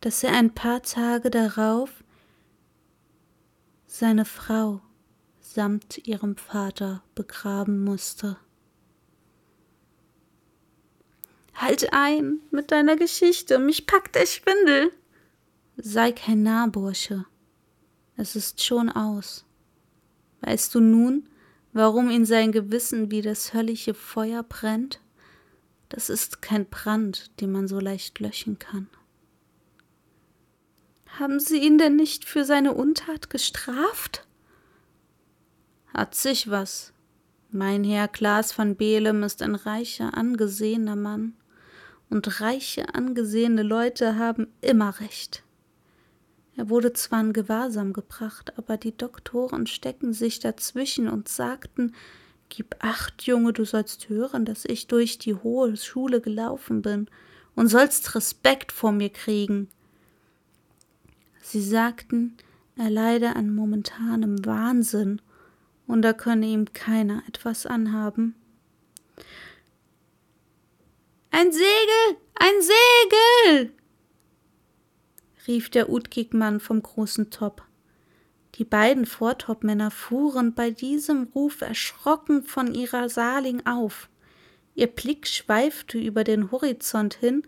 dass 0.00 0.22
er 0.22 0.32
ein 0.32 0.54
paar 0.54 0.82
Tage 0.82 1.30
darauf 1.30 2.04
seine 3.86 4.24
Frau 4.24 4.80
samt 5.40 6.06
ihrem 6.06 6.36
Vater 6.36 7.02
begraben 7.14 7.84
musste. 7.84 8.36
Halt 11.54 11.92
ein 11.92 12.40
mit 12.50 12.72
deiner 12.72 12.96
Geschichte, 12.96 13.58
mich 13.58 13.86
packt 13.86 14.16
der 14.16 14.26
Schwindel. 14.26 14.92
Sei 15.76 16.12
kein 16.12 16.42
Nahbursche. 16.42 17.24
Es 18.16 18.34
ist 18.34 18.62
schon 18.62 18.90
aus. 18.90 19.44
Weißt 20.40 20.74
du 20.74 20.80
nun, 20.80 21.28
warum 21.74 22.10
in 22.10 22.24
sein 22.24 22.50
Gewissen 22.50 23.10
wie 23.10 23.20
das 23.20 23.52
höllische 23.52 23.92
Feuer 23.92 24.42
brennt? 24.42 25.00
Das 25.90 26.08
ist 26.08 26.40
kein 26.40 26.66
Brand, 26.66 27.38
den 27.40 27.52
man 27.52 27.68
so 27.68 27.78
leicht 27.78 28.18
löschen 28.20 28.58
kann. 28.58 28.88
Haben 31.18 31.38
Sie 31.38 31.58
ihn 31.58 31.78
denn 31.78 31.96
nicht 31.96 32.24
für 32.24 32.44
seine 32.44 32.72
Untat 32.72 33.30
gestraft? 33.30 34.26
Hat 35.92 36.14
sich 36.14 36.50
was. 36.50 36.92
Mein 37.50 37.84
Herr 37.84 38.08
Klaas 38.08 38.50
von 38.50 38.74
Belem 38.74 39.22
ist 39.22 39.42
ein 39.42 39.54
reicher, 39.54 40.16
angesehener 40.16 40.96
Mann 40.96 41.34
und 42.10 42.40
reiche, 42.40 42.94
angesehene 42.94 43.62
Leute 43.62 44.16
haben 44.16 44.48
immer 44.60 44.98
recht. 44.98 45.43
Er 46.56 46.68
wurde 46.68 46.92
zwar 46.92 47.20
in 47.20 47.32
Gewahrsam 47.32 47.92
gebracht, 47.92 48.56
aber 48.56 48.76
die 48.76 48.96
Doktoren 48.96 49.66
stecken 49.66 50.12
sich 50.12 50.38
dazwischen 50.38 51.08
und 51.08 51.28
sagten, 51.28 51.94
Gib 52.48 52.76
acht, 52.78 53.24
Junge, 53.24 53.52
du 53.52 53.64
sollst 53.64 54.08
hören, 54.08 54.44
dass 54.44 54.64
ich 54.64 54.86
durch 54.86 55.18
die 55.18 55.34
hohe 55.34 55.76
Schule 55.76 56.20
gelaufen 56.20 56.82
bin 56.82 57.08
und 57.56 57.68
sollst 57.68 58.14
Respekt 58.14 58.70
vor 58.70 58.92
mir 58.92 59.10
kriegen. 59.10 59.68
Sie 61.42 61.62
sagten, 61.62 62.36
er 62.76 62.90
leide 62.90 63.34
an 63.36 63.54
momentanem 63.54 64.44
Wahnsinn 64.44 65.20
und 65.86 66.02
da 66.02 66.12
könne 66.12 66.46
ihm 66.46 66.72
keiner 66.72 67.22
etwas 67.28 67.66
anhaben. 67.66 68.34
Ein 71.30 71.50
Segel! 71.50 72.16
Ein 72.34 72.54
Segel! 72.60 73.83
Rief 75.46 75.70
der 75.70 75.90
Utkik-Mann 75.90 76.60
vom 76.60 76.82
großen 76.82 77.30
Top. 77.30 77.62
Die 78.56 78.64
beiden 78.64 79.04
Vortopmänner 79.04 79.90
fuhren 79.90 80.54
bei 80.54 80.70
diesem 80.70 81.24
Ruf 81.34 81.60
erschrocken 81.60 82.44
von 82.44 82.72
ihrer 82.72 83.08
Saling 83.08 83.66
auf. 83.66 84.08
Ihr 84.74 84.86
Blick 84.86 85.26
schweifte 85.26 85.98
über 85.98 86.24
den 86.24 86.50
Horizont 86.50 87.14
hin, 87.14 87.42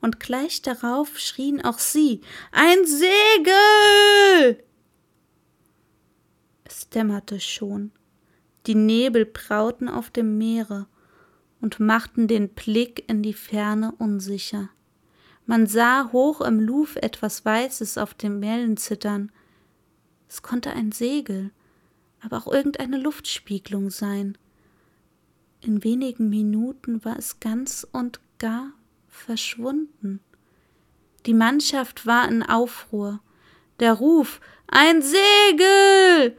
und 0.00 0.18
gleich 0.18 0.62
darauf 0.62 1.16
schrien 1.16 1.64
auch 1.64 1.78
sie 1.78 2.22
Ein 2.50 2.84
Segel. 2.84 4.64
Es 6.64 6.88
dämmerte 6.88 7.38
schon. 7.38 7.92
Die 8.66 8.74
Nebel 8.74 9.26
brauten 9.26 9.88
auf 9.88 10.10
dem 10.10 10.38
Meere, 10.38 10.86
und 11.60 11.78
machten 11.78 12.26
den 12.26 12.48
Blick 12.48 13.08
in 13.08 13.22
die 13.22 13.34
Ferne 13.34 13.92
unsicher. 13.98 14.70
Man 15.46 15.66
sah 15.66 16.10
hoch 16.12 16.40
im 16.40 16.60
Luf 16.60 16.96
etwas 16.96 17.44
Weißes 17.44 17.98
auf 17.98 18.14
den 18.14 18.40
Wellen 18.40 18.76
zittern. 18.76 19.32
Es 20.28 20.42
konnte 20.42 20.70
ein 20.70 20.92
Segel, 20.92 21.50
aber 22.20 22.38
auch 22.38 22.52
irgendeine 22.52 22.98
Luftspiegelung 22.98 23.90
sein. 23.90 24.38
In 25.60 25.84
wenigen 25.84 26.28
Minuten 26.28 27.04
war 27.04 27.18
es 27.18 27.40
ganz 27.40 27.86
und 27.92 28.20
gar 28.38 28.72
verschwunden. 29.08 30.20
Die 31.26 31.34
Mannschaft 31.34 32.06
war 32.06 32.28
in 32.28 32.42
Aufruhr. 32.42 33.20
Der 33.78 33.94
Ruf 33.94 34.40
Ein 34.66 35.02
Segel 35.02 36.36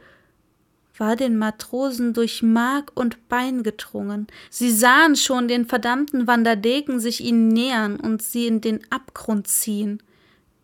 war 0.96 1.16
den 1.16 1.36
Matrosen 1.36 2.12
durch 2.12 2.42
Mark 2.42 2.92
und 2.94 3.28
Bein 3.28 3.62
gedrungen. 3.62 4.26
Sie 4.50 4.70
sahen 4.70 5.16
schon 5.16 5.48
den 5.48 5.66
verdammten 5.66 6.26
Vandadeken 6.26 7.00
sich 7.00 7.22
ihnen 7.22 7.48
nähern 7.48 7.98
und 7.98 8.22
sie 8.22 8.46
in 8.46 8.60
den 8.60 8.80
Abgrund 8.90 9.48
ziehen. 9.48 10.02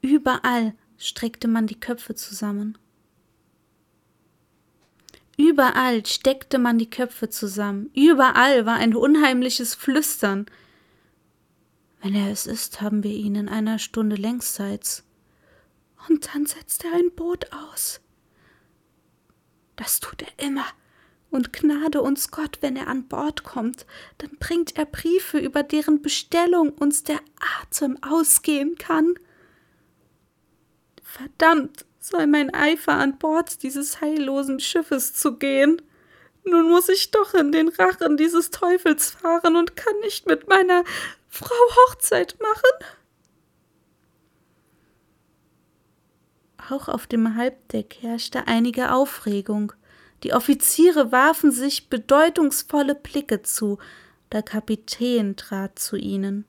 Überall 0.02 0.74
streckte 0.98 1.48
man 1.48 1.66
die 1.66 1.80
Köpfe 1.80 2.14
zusammen. 2.14 2.78
Überall 5.36 6.04
steckte 6.04 6.58
man 6.58 6.78
die 6.78 6.90
Köpfe 6.90 7.30
zusammen. 7.30 7.90
Überall 7.94 8.66
war 8.66 8.76
ein 8.76 8.94
unheimliches 8.94 9.74
Flüstern. 9.74 10.46
Wenn 12.02 12.14
er 12.14 12.30
es 12.30 12.46
ist, 12.46 12.82
haben 12.82 13.02
wir 13.02 13.12
ihn 13.12 13.34
in 13.34 13.48
einer 13.48 13.78
Stunde 13.78 14.16
längsseits. 14.16 15.04
Und 16.08 16.34
dann 16.34 16.46
setzt 16.46 16.84
er 16.84 16.92
ein 16.92 17.10
Boot 17.14 17.46
aus. 17.52 18.00
Das 19.80 19.98
tut 19.98 20.22
er 20.22 20.46
immer. 20.46 20.66
Und 21.30 21.54
gnade 21.54 22.02
uns 22.02 22.30
Gott, 22.30 22.58
wenn 22.60 22.76
er 22.76 22.88
an 22.88 23.08
Bord 23.08 23.44
kommt, 23.44 23.86
dann 24.18 24.36
bringt 24.38 24.76
er 24.76 24.84
Briefe, 24.84 25.38
über 25.38 25.62
deren 25.62 26.02
Bestellung 26.02 26.70
uns 26.70 27.02
der 27.02 27.20
Atem 27.62 27.96
ausgehen 28.02 28.76
kann. 28.76 29.14
Verdammt, 31.02 31.86
soll 31.98 32.26
mein 32.26 32.52
Eifer 32.52 32.92
an 32.92 33.16
Bord 33.18 33.62
dieses 33.62 34.02
heillosen 34.02 34.60
Schiffes 34.60 35.14
zu 35.14 35.38
gehen. 35.38 35.80
Nun 36.44 36.68
muss 36.68 36.90
ich 36.90 37.10
doch 37.10 37.32
in 37.32 37.50
den 37.50 37.68
Rachen 37.68 38.18
dieses 38.18 38.50
Teufels 38.50 39.10
fahren 39.10 39.56
und 39.56 39.76
kann 39.76 39.98
nicht 40.00 40.26
mit 40.26 40.46
meiner 40.46 40.84
Frau 41.28 41.54
Hochzeit 41.88 42.36
machen. 42.38 42.86
Auch 46.70 46.88
auf 46.88 47.09
dem 47.09 47.35
Halbdeck 47.35 47.98
herrschte 48.00 48.46
einige 48.46 48.92
Aufregung. 48.92 49.72
Die 50.22 50.33
Offiziere 50.33 51.11
warfen 51.11 51.50
sich 51.50 51.88
bedeutungsvolle 51.88 52.94
Blicke 52.94 53.42
zu, 53.42 53.78
der 54.30 54.44
Kapitän 54.44 55.35
trat 55.35 55.80
zu 55.80 55.96
ihnen. 55.96 56.44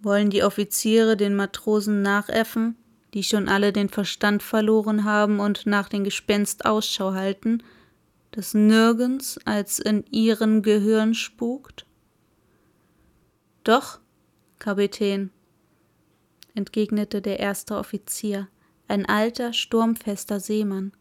Wollen 0.00 0.30
die 0.30 0.42
Offiziere 0.42 1.18
den 1.18 1.36
Matrosen 1.36 2.00
nachäffen, 2.00 2.76
die 3.12 3.22
schon 3.22 3.48
alle 3.48 3.70
den 3.70 3.90
Verstand 3.90 4.42
verloren 4.42 5.04
haben 5.04 5.38
und 5.38 5.66
nach 5.66 5.90
dem 5.90 6.04
Gespenst 6.04 6.64
Ausschau 6.64 7.12
halten, 7.12 7.62
das 8.30 8.54
nirgends 8.54 9.38
als 9.44 9.78
in 9.78 10.06
ihren 10.10 10.62
Gehirn 10.62 11.12
spukt? 11.12 11.84
Doch, 13.62 14.00
Kapitän, 14.58 15.30
entgegnete 16.54 17.22
der 17.22 17.38
erste 17.38 17.76
Offizier, 17.76 18.48
ein 18.88 19.06
alter, 19.06 19.52
sturmfester 19.52 20.40
Seemann. 20.40 20.92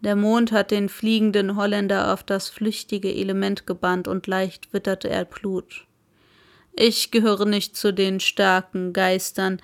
Der 0.00 0.16
Mond 0.16 0.52
hat 0.52 0.70
den 0.70 0.88
fliegenden 0.88 1.56
Holländer 1.56 2.12
auf 2.12 2.22
das 2.22 2.48
flüchtige 2.48 3.12
Element 3.12 3.66
gebannt 3.66 4.06
und 4.06 4.26
leicht 4.26 4.72
witterte 4.72 5.08
er 5.08 5.24
Blut. 5.24 5.86
Ich 6.72 7.10
gehöre 7.10 7.46
nicht 7.46 7.76
zu 7.76 7.92
den 7.92 8.20
starken 8.20 8.92
Geistern, 8.92 9.60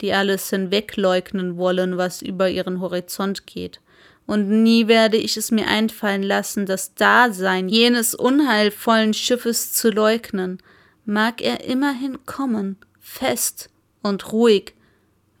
die 0.00 0.12
alles 0.12 0.48
hinwegleugnen 0.50 1.56
wollen, 1.56 1.98
was 1.98 2.22
über 2.22 2.48
ihren 2.48 2.80
Horizont 2.80 3.46
geht. 3.46 3.80
Und 4.26 4.48
nie 4.62 4.88
werde 4.88 5.18
ich 5.18 5.36
es 5.36 5.50
mir 5.50 5.66
einfallen 5.66 6.22
lassen, 6.22 6.64
das 6.64 6.94
Dasein 6.94 7.68
jenes 7.68 8.14
unheilvollen 8.14 9.12
Schiffes 9.12 9.72
zu 9.74 9.90
leugnen. 9.90 10.62
Mag 11.04 11.42
er 11.42 11.64
immerhin 11.64 12.24
kommen, 12.24 12.78
fest 12.98 13.68
und 14.04 14.32
ruhig, 14.32 14.74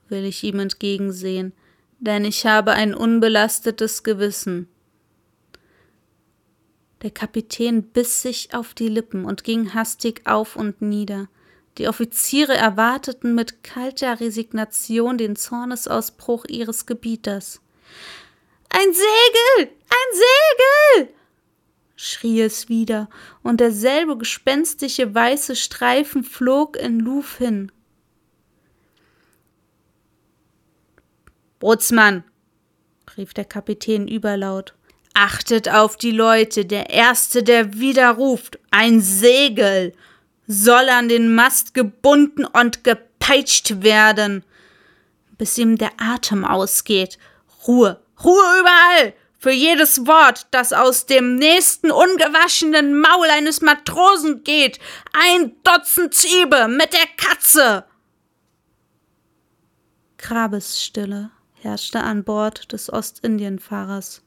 will 0.08 0.24
ich 0.24 0.42
ihm 0.42 0.58
entgegensehen, 0.58 1.52
denn 2.00 2.24
ich 2.24 2.44
habe 2.46 2.72
ein 2.72 2.94
unbelastetes 2.94 4.02
Gewissen. 4.02 4.68
Der 7.02 7.10
Kapitän 7.10 7.82
biss 7.82 8.22
sich 8.22 8.54
auf 8.54 8.74
die 8.74 8.88
Lippen 8.88 9.26
und 9.26 9.44
ging 9.44 9.74
hastig 9.74 10.22
auf 10.24 10.56
und 10.56 10.80
nieder. 10.80 11.28
Die 11.76 11.88
Offiziere 11.88 12.54
erwarteten 12.54 13.34
mit 13.34 13.62
kalter 13.62 14.20
Resignation 14.20 15.18
den 15.18 15.36
Zornesausbruch 15.36 16.46
ihres 16.46 16.86
Gebieters. 16.86 17.60
Ein 18.70 18.92
Segel. 18.92 19.72
Ein 19.88 21.02
Segel. 21.02 21.14
schrie 21.96 22.40
es 22.40 22.68
wieder, 22.68 23.08
und 23.42 23.60
derselbe 23.60 24.16
gespenstische 24.16 25.14
weiße 25.14 25.56
Streifen 25.56 26.24
flog 26.24 26.76
in 26.76 27.00
Luf 27.00 27.38
hin. 27.38 27.70
Bootsmann, 31.64 32.24
rief 33.16 33.32
der 33.32 33.46
Kapitän 33.46 34.06
überlaut, 34.06 34.74
achtet 35.14 35.66
auf 35.66 35.96
die 35.96 36.10
Leute, 36.10 36.66
der 36.66 36.90
Erste, 36.90 37.42
der 37.42 37.78
widerruft, 37.78 38.58
ein 38.70 39.00
Segel, 39.00 39.94
soll 40.46 40.90
an 40.90 41.08
den 41.08 41.34
Mast 41.34 41.72
gebunden 41.72 42.44
und 42.44 42.84
gepeitscht 42.84 43.82
werden, 43.82 44.44
bis 45.38 45.56
ihm 45.56 45.78
der 45.78 45.92
Atem 45.96 46.44
ausgeht. 46.44 47.18
Ruhe, 47.66 47.98
Ruhe 48.22 48.60
überall! 48.60 49.14
Für 49.38 49.52
jedes 49.52 50.06
Wort, 50.06 50.46
das 50.50 50.74
aus 50.74 51.06
dem 51.06 51.36
nächsten 51.36 51.90
ungewaschenen 51.90 53.00
Maul 53.00 53.28
eines 53.30 53.62
Matrosen 53.62 54.44
geht, 54.44 54.78
ein 55.14 55.56
Dutzend 55.62 56.12
Ziebe 56.12 56.68
mit 56.68 56.92
der 56.92 57.06
Katze! 57.16 57.86
Grabesstille 60.18 61.30
herrschte 61.64 62.02
an 62.02 62.22
Bord 62.22 62.72
des 62.72 62.92
Ostindienfahrers. 62.92 64.22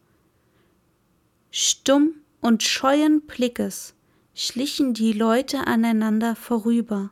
Stumm 1.51 2.15
und 2.41 2.63
scheuen 2.63 3.21
Blickes 3.21 3.93
schlichen 4.33 4.93
die 4.93 5.13
Leute 5.13 5.65
aneinander 5.65 6.35
vorüber. 6.35 7.11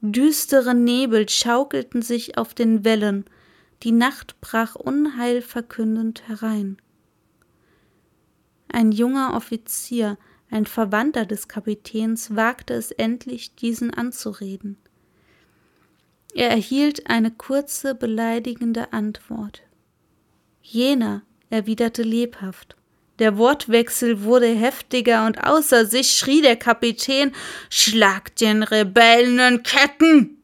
Düstere 0.00 0.74
Nebel 0.74 1.28
schaukelten 1.28 2.02
sich 2.02 2.38
auf 2.38 2.54
den 2.54 2.84
Wellen, 2.84 3.24
die 3.82 3.92
Nacht 3.92 4.40
brach 4.40 4.74
unheilverkündend 4.74 6.28
herein. 6.28 6.76
Ein 8.68 8.92
junger 8.92 9.34
Offizier, 9.34 10.18
ein 10.50 10.66
Verwandter 10.66 11.26
des 11.26 11.48
Kapitäns, 11.48 12.36
wagte 12.36 12.74
es 12.74 12.92
endlich, 12.92 13.54
diesen 13.56 13.92
anzureden. 13.92 14.76
Er 16.36 16.50
erhielt 16.50 17.08
eine 17.08 17.30
kurze, 17.30 17.94
beleidigende 17.94 18.92
Antwort. 18.92 19.62
Jener 20.60 21.22
erwiderte 21.48 22.02
lebhaft 22.02 22.76
Der 23.18 23.38
Wortwechsel 23.38 24.22
wurde 24.22 24.48
heftiger 24.48 25.24
und 25.24 25.42
außer 25.42 25.86
sich 25.86 26.10
schrie 26.10 26.42
der 26.42 26.56
Kapitän 26.56 27.32
Schlag 27.70 28.36
den 28.36 28.62
Rebellen 28.62 29.38
in 29.38 29.62
Ketten. 29.62 30.36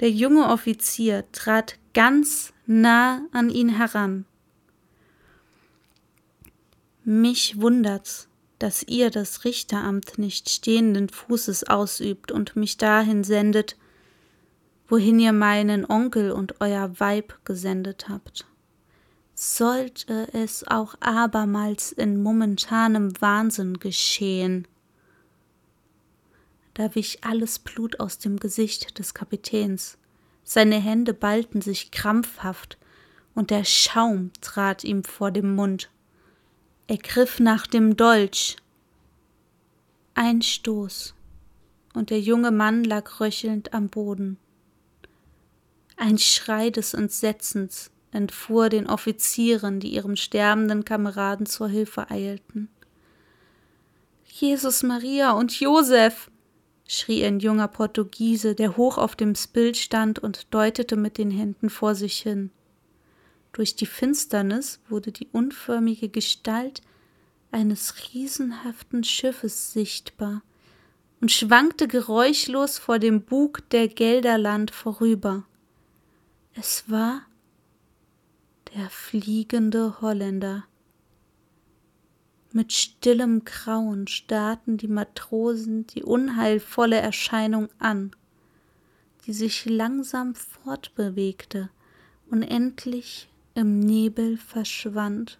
Der 0.00 0.10
junge 0.10 0.48
Offizier 0.48 1.30
trat 1.30 1.76
ganz 1.94 2.52
nah 2.66 3.22
an 3.30 3.50
ihn 3.50 3.68
heran. 3.68 4.24
Mich 7.04 7.60
wundert's, 7.60 8.28
dass 8.60 8.82
ihr 8.82 9.10
das 9.10 9.44
Richteramt 9.44 10.18
nicht 10.18 10.50
stehenden 10.50 11.08
Fußes 11.08 11.64
ausübt 11.64 12.30
und 12.30 12.56
mich 12.56 12.76
dahin 12.76 13.24
sendet, 13.24 13.76
wohin 14.86 15.18
ihr 15.18 15.32
meinen 15.32 15.88
Onkel 15.88 16.30
und 16.30 16.60
euer 16.60 17.00
Weib 17.00 17.34
gesendet 17.44 18.08
habt. 18.10 18.46
Sollte 19.34 20.28
es 20.34 20.68
auch 20.68 20.94
abermals 21.00 21.90
in 21.90 22.22
momentanem 22.22 23.18
Wahnsinn 23.20 23.78
geschehen. 23.78 24.68
Da 26.74 26.94
wich 26.94 27.24
alles 27.24 27.58
Blut 27.60 27.98
aus 27.98 28.18
dem 28.18 28.38
Gesicht 28.38 28.98
des 28.98 29.14
Kapitäns. 29.14 29.96
Seine 30.44 30.76
Hände 30.76 31.14
ballten 31.14 31.62
sich 31.62 31.90
krampfhaft, 31.90 32.76
und 33.34 33.50
der 33.50 33.64
Schaum 33.64 34.32
trat 34.42 34.84
ihm 34.84 35.04
vor 35.04 35.30
dem 35.30 35.54
Mund. 35.54 35.88
Er 36.90 36.98
griff 36.98 37.38
nach 37.38 37.68
dem 37.68 37.96
Dolch. 37.96 38.56
Ein 40.14 40.42
Stoß, 40.42 41.14
und 41.94 42.10
der 42.10 42.18
junge 42.18 42.50
Mann 42.50 42.82
lag 42.82 43.20
röchelnd 43.20 43.72
am 43.72 43.88
Boden. 43.88 44.38
Ein 45.96 46.18
Schrei 46.18 46.70
des 46.70 46.92
Entsetzens 46.92 47.92
entfuhr 48.10 48.70
den 48.70 48.88
Offizieren, 48.88 49.78
die 49.78 49.94
ihrem 49.94 50.16
sterbenden 50.16 50.84
Kameraden 50.84 51.46
zur 51.46 51.68
Hilfe 51.68 52.10
eilten. 52.10 52.68
Jesus 54.24 54.82
Maria 54.82 55.30
und 55.30 55.60
Josef! 55.60 56.28
schrie 56.88 57.24
ein 57.24 57.38
junger 57.38 57.68
Portugiese, 57.68 58.56
der 58.56 58.76
hoch 58.76 58.98
auf 58.98 59.14
dem 59.14 59.36
Spild 59.36 59.76
stand 59.76 60.18
und 60.18 60.52
deutete 60.52 60.96
mit 60.96 61.18
den 61.18 61.30
Händen 61.30 61.70
vor 61.70 61.94
sich 61.94 62.18
hin. 62.18 62.50
Durch 63.52 63.74
die 63.74 63.86
Finsternis 63.86 64.80
wurde 64.88 65.12
die 65.12 65.28
unförmige 65.32 66.08
Gestalt 66.08 66.82
eines 67.50 67.94
riesenhaften 68.12 69.04
Schiffes 69.04 69.72
sichtbar 69.72 70.42
und 71.20 71.32
schwankte 71.32 71.88
geräuschlos 71.88 72.78
vor 72.78 72.98
dem 72.98 73.22
Bug 73.22 73.68
der 73.70 73.88
Gelderland 73.88 74.70
vorüber. 74.70 75.44
Es 76.54 76.88
war 76.88 77.22
der 78.74 78.88
fliegende 78.88 80.00
Holländer. 80.00 80.64
Mit 82.52 82.72
stillem 82.72 83.44
Grauen 83.44 84.06
starrten 84.06 84.76
die 84.76 84.88
Matrosen 84.88 85.86
die 85.86 86.02
unheilvolle 86.02 86.96
Erscheinung 86.96 87.68
an, 87.78 88.10
die 89.26 89.32
sich 89.32 89.66
langsam 89.66 90.34
fortbewegte 90.34 91.70
und 92.28 92.42
endlich 92.42 93.29
im 93.54 93.80
Nebel 93.80 94.36
verschwand. 94.36 95.38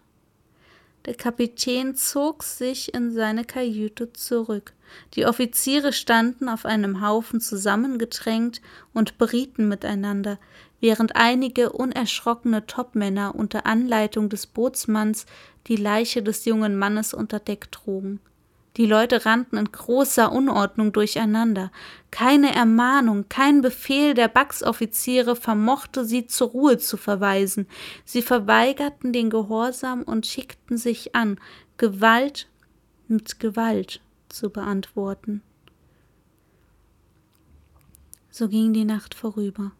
Der 1.05 1.15
Kapitän 1.15 1.95
zog 1.95 2.43
sich 2.43 2.93
in 2.93 3.11
seine 3.11 3.43
Kajüte 3.43 4.13
zurück. 4.13 4.73
Die 5.15 5.25
Offiziere 5.25 5.93
standen 5.93 6.47
auf 6.47 6.65
einem 6.65 7.01
Haufen 7.01 7.41
zusammengedrängt 7.41 8.61
und 8.93 9.17
berieten 9.17 9.67
miteinander, 9.67 10.37
während 10.79 11.15
einige 11.15 11.71
unerschrockene 11.71 12.67
Topmänner 12.67 13.33
unter 13.33 13.65
Anleitung 13.65 14.29
des 14.29 14.45
Bootsmanns 14.45 15.25
die 15.67 15.75
Leiche 15.75 16.21
des 16.21 16.45
jungen 16.45 16.77
Mannes 16.77 17.13
unter 17.13 17.39
Deck 17.39 17.71
trugen. 17.71 18.19
Die 18.77 18.85
Leute 18.85 19.25
rannten 19.25 19.57
in 19.57 19.69
großer 19.69 20.31
Unordnung 20.31 20.93
durcheinander. 20.93 21.71
Keine 22.09 22.55
Ermahnung, 22.55 23.27
kein 23.27 23.61
Befehl 23.61 24.13
der 24.13 24.29
Backsoffiziere 24.29 25.35
vermochte 25.35 26.05
sie 26.05 26.25
zur 26.25 26.49
Ruhe 26.49 26.77
zu 26.77 26.95
verweisen. 26.95 27.67
Sie 28.05 28.21
verweigerten 28.21 29.11
den 29.11 29.29
Gehorsam 29.29 30.03
und 30.03 30.25
schickten 30.25 30.77
sich 30.77 31.15
an, 31.15 31.37
Gewalt 31.77 32.47
mit 33.09 33.39
Gewalt 33.39 33.99
zu 34.29 34.49
beantworten. 34.49 35.41
So 38.29 38.47
ging 38.47 38.71
die 38.71 38.85
Nacht 38.85 39.13
vorüber, 39.13 39.73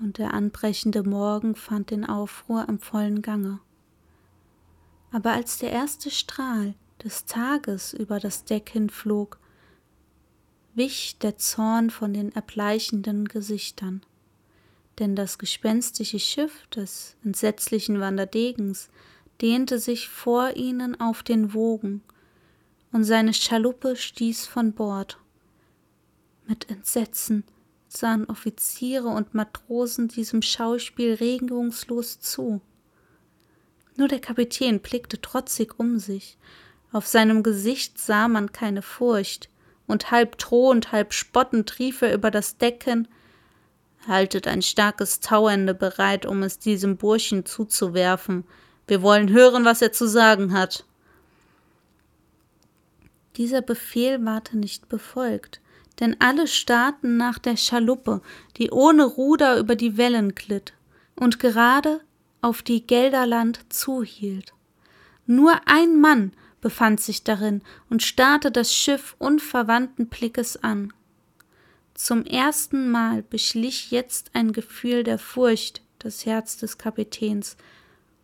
und 0.00 0.18
der 0.18 0.34
anbrechende 0.34 1.02
Morgen 1.02 1.54
fand 1.54 1.90
den 1.90 2.04
Aufruhr 2.04 2.68
im 2.68 2.78
vollen 2.78 3.22
Gange. 3.22 3.60
Aber 5.10 5.32
als 5.32 5.56
der 5.56 5.70
erste 5.70 6.10
Strahl 6.10 6.74
des 7.04 7.26
Tages 7.26 7.92
über 7.92 8.18
das 8.18 8.44
Deck 8.44 8.70
hinflog, 8.70 9.38
wich 10.74 11.18
der 11.18 11.36
Zorn 11.36 11.90
von 11.90 12.14
den 12.14 12.34
erbleichenden 12.34 13.26
Gesichtern. 13.28 14.02
Denn 14.98 15.14
das 15.14 15.38
gespenstische 15.38 16.18
Schiff 16.18 16.66
des 16.68 17.16
entsetzlichen 17.24 18.00
Wanderdegens 18.00 18.88
dehnte 19.40 19.78
sich 19.78 20.08
vor 20.08 20.56
ihnen 20.56 20.98
auf 21.00 21.22
den 21.22 21.52
Wogen, 21.54 22.02
und 22.92 23.02
seine 23.02 23.34
Schaluppe 23.34 23.96
stieß 23.96 24.46
von 24.46 24.72
Bord. 24.72 25.18
Mit 26.46 26.70
Entsetzen 26.70 27.42
sahen 27.88 28.26
Offiziere 28.26 29.08
und 29.08 29.34
Matrosen 29.34 30.06
diesem 30.06 30.42
Schauspiel 30.42 31.14
regungslos 31.14 32.20
zu. 32.20 32.60
Nur 33.96 34.06
der 34.06 34.20
Kapitän 34.20 34.80
blickte 34.80 35.20
trotzig 35.20 35.78
um 35.78 35.98
sich, 35.98 36.38
auf 36.94 37.06
seinem 37.06 37.42
Gesicht 37.42 37.98
sah 37.98 38.28
man 38.28 38.52
keine 38.52 38.80
Furcht, 38.80 39.50
und 39.86 40.10
halb 40.10 40.38
drohend, 40.38 40.92
halb 40.92 41.12
spottend 41.12 41.78
rief 41.78 42.00
er 42.00 42.14
über 42.14 42.30
das 42.30 42.56
Decken 42.56 43.06
Haltet 44.06 44.46
ein 44.46 44.62
starkes 44.62 45.20
Tauende 45.20 45.74
bereit, 45.74 46.26
um 46.26 46.42
es 46.42 46.58
diesem 46.58 46.96
Burschen 46.96 47.46
zuzuwerfen. 47.46 48.44
Wir 48.86 49.02
wollen 49.02 49.30
hören, 49.30 49.64
was 49.64 49.80
er 49.80 49.92
zu 49.92 50.06
sagen 50.06 50.52
hat. 50.52 50.84
Dieser 53.36 53.62
Befehl 53.62 54.24
ward 54.24 54.52
nicht 54.54 54.88
befolgt, 54.88 55.60
denn 56.00 56.16
alle 56.20 56.46
starrten 56.46 57.16
nach 57.16 57.38
der 57.38 57.56
Schaluppe, 57.56 58.20
die 58.58 58.70
ohne 58.70 59.04
Ruder 59.04 59.58
über 59.58 59.74
die 59.74 59.96
Wellen 59.96 60.34
glitt 60.34 60.74
und 61.16 61.38
gerade 61.38 62.00
auf 62.42 62.62
die 62.62 62.86
Gelderland 62.86 63.60
zuhielt. 63.70 64.52
Nur 65.26 65.54
ein 65.64 65.98
Mann 65.98 66.32
befand 66.64 66.98
sich 66.98 67.24
darin 67.24 67.60
und 67.90 68.02
starrte 68.02 68.50
das 68.50 68.74
Schiff 68.74 69.16
unverwandten 69.18 70.06
Blickes 70.06 70.56
an. 70.64 70.94
Zum 71.92 72.24
ersten 72.24 72.90
Mal 72.90 73.22
beschlich 73.22 73.90
jetzt 73.90 74.30
ein 74.32 74.52
Gefühl 74.52 75.04
der 75.04 75.18
Furcht 75.18 75.82
das 75.98 76.24
Herz 76.24 76.56
des 76.56 76.78
Kapitäns, 76.78 77.58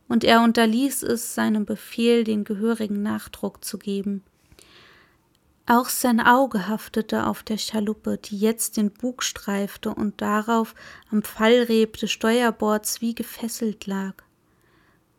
und 0.09 0.25
er 0.25 0.43
unterließ 0.43 1.03
es, 1.03 1.35
seinem 1.35 1.67
Befehl 1.67 2.25
den 2.25 2.45
gehörigen 2.45 3.03
Nachdruck 3.03 3.63
zu 3.63 3.79
geben. 3.79 4.25
Auch 5.67 5.91
sein 5.91 6.19
Auge 6.19 6.67
haftete 6.67 7.27
auf 7.27 7.43
der 7.43 7.59
Schaluppe, 7.59 8.17
die 8.17 8.39
jetzt 8.39 8.79
den 8.79 8.91
Bug 8.91 9.23
streifte 9.23 9.95
und 9.95 10.23
darauf 10.23 10.75
am 11.11 11.23
Fallreb 11.23 11.99
des 11.99 12.11
Steuerbords 12.11 13.03
wie 13.03 13.15
gefesselt 13.15 13.87
lag. 13.87 14.15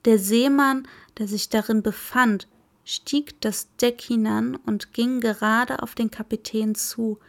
Der 0.06 0.18
Seemann, 0.18 0.88
der 1.20 1.28
sich 1.28 1.50
darin 1.50 1.84
befand, 1.84 2.48
stieg 2.84 3.40
das 3.42 3.76
Deck 3.78 4.02
hinan 4.02 4.56
und 4.56 4.94
ging 4.94 5.22
gerade 5.22 5.82
auf 5.84 5.96
den 5.96 6.12
Kapitän 6.12 6.76
zu, 6.76 7.20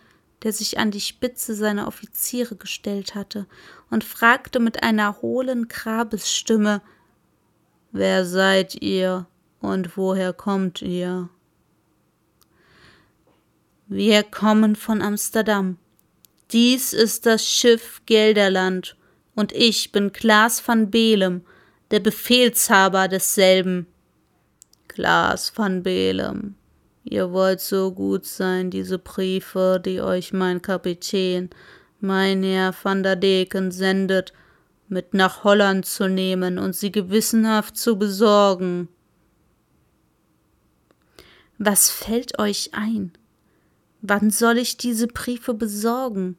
der 0.43 0.53
sich 0.53 0.79
an 0.79 0.91
die 0.91 1.01
Spitze 1.01 1.55
seiner 1.55 1.87
Offiziere 1.87 2.57
gestellt 2.57 3.15
hatte, 3.15 3.47
und 3.91 4.05
fragte 4.05 4.59
mit 4.59 4.83
einer 4.83 5.21
hohlen 5.23 5.69
Grabesstimme 5.69 6.83
Wer 7.93 8.25
seid 8.25 8.81
ihr 8.81 9.27
und 9.61 9.97
woher 9.97 10.33
kommt 10.33 10.81
ihr? 10.81 11.29
Wir 13.87 14.23
kommen 14.23 14.77
von 14.77 15.03
Amsterdam. 15.03 15.77
Dies 16.51 16.95
ist 16.95 17.27
das 17.27 17.47
Schiff 17.47 18.01
Gelderland, 18.07 18.97
und 19.35 19.53
ich 19.53 19.93
bin 19.93 20.13
Klaas 20.13 20.67
van 20.67 20.91
Belem, 20.91 21.43
der 21.91 22.01
Befehlshaber 22.01 23.09
desselben. 23.09 23.87
Klaas 24.95 25.53
van 25.57 25.83
Belem, 25.83 26.55
ihr 27.03 27.33
wollt 27.33 27.61
so 27.61 27.93
gut 27.93 28.27
sein, 28.27 28.71
diese 28.71 28.99
Briefe, 28.99 29.81
die 29.83 30.03
euch 30.03 30.35
mein 30.35 30.61
Kapitän, 30.61 31.49
mein 32.01 32.43
Herr 32.43 32.75
van 32.83 33.03
der 33.03 33.17
Deken 33.17 33.71
sendet, 33.71 34.35
mit 34.89 35.15
nach 35.15 35.45
Holland 35.45 35.87
zu 35.87 36.09
nehmen 36.09 36.59
und 36.59 36.77
sie 36.77 36.93
gewissenhaft 36.93 37.79
zu 37.79 37.99
besorgen. 37.99 38.89
Was 41.57 41.89
fällt 41.89 42.39
euch 42.39 42.71
ein? 42.75 43.13
Wann 44.03 44.31
soll 44.31 44.59
ich 44.59 44.77
diese 44.77 45.07
Briefe 45.07 45.55
besorgen? 45.55 46.37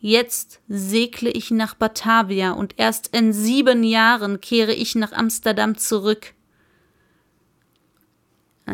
Jetzt 0.00 0.60
segle 0.68 1.30
ich 1.30 1.50
nach 1.50 1.74
Batavia 1.74 2.52
und 2.52 2.74
erst 2.78 3.16
in 3.16 3.32
sieben 3.32 3.84
Jahren 3.84 4.40
kehre 4.40 4.74
ich 4.74 4.94
nach 4.96 5.12
Amsterdam 5.12 5.78
zurück. 5.78 6.34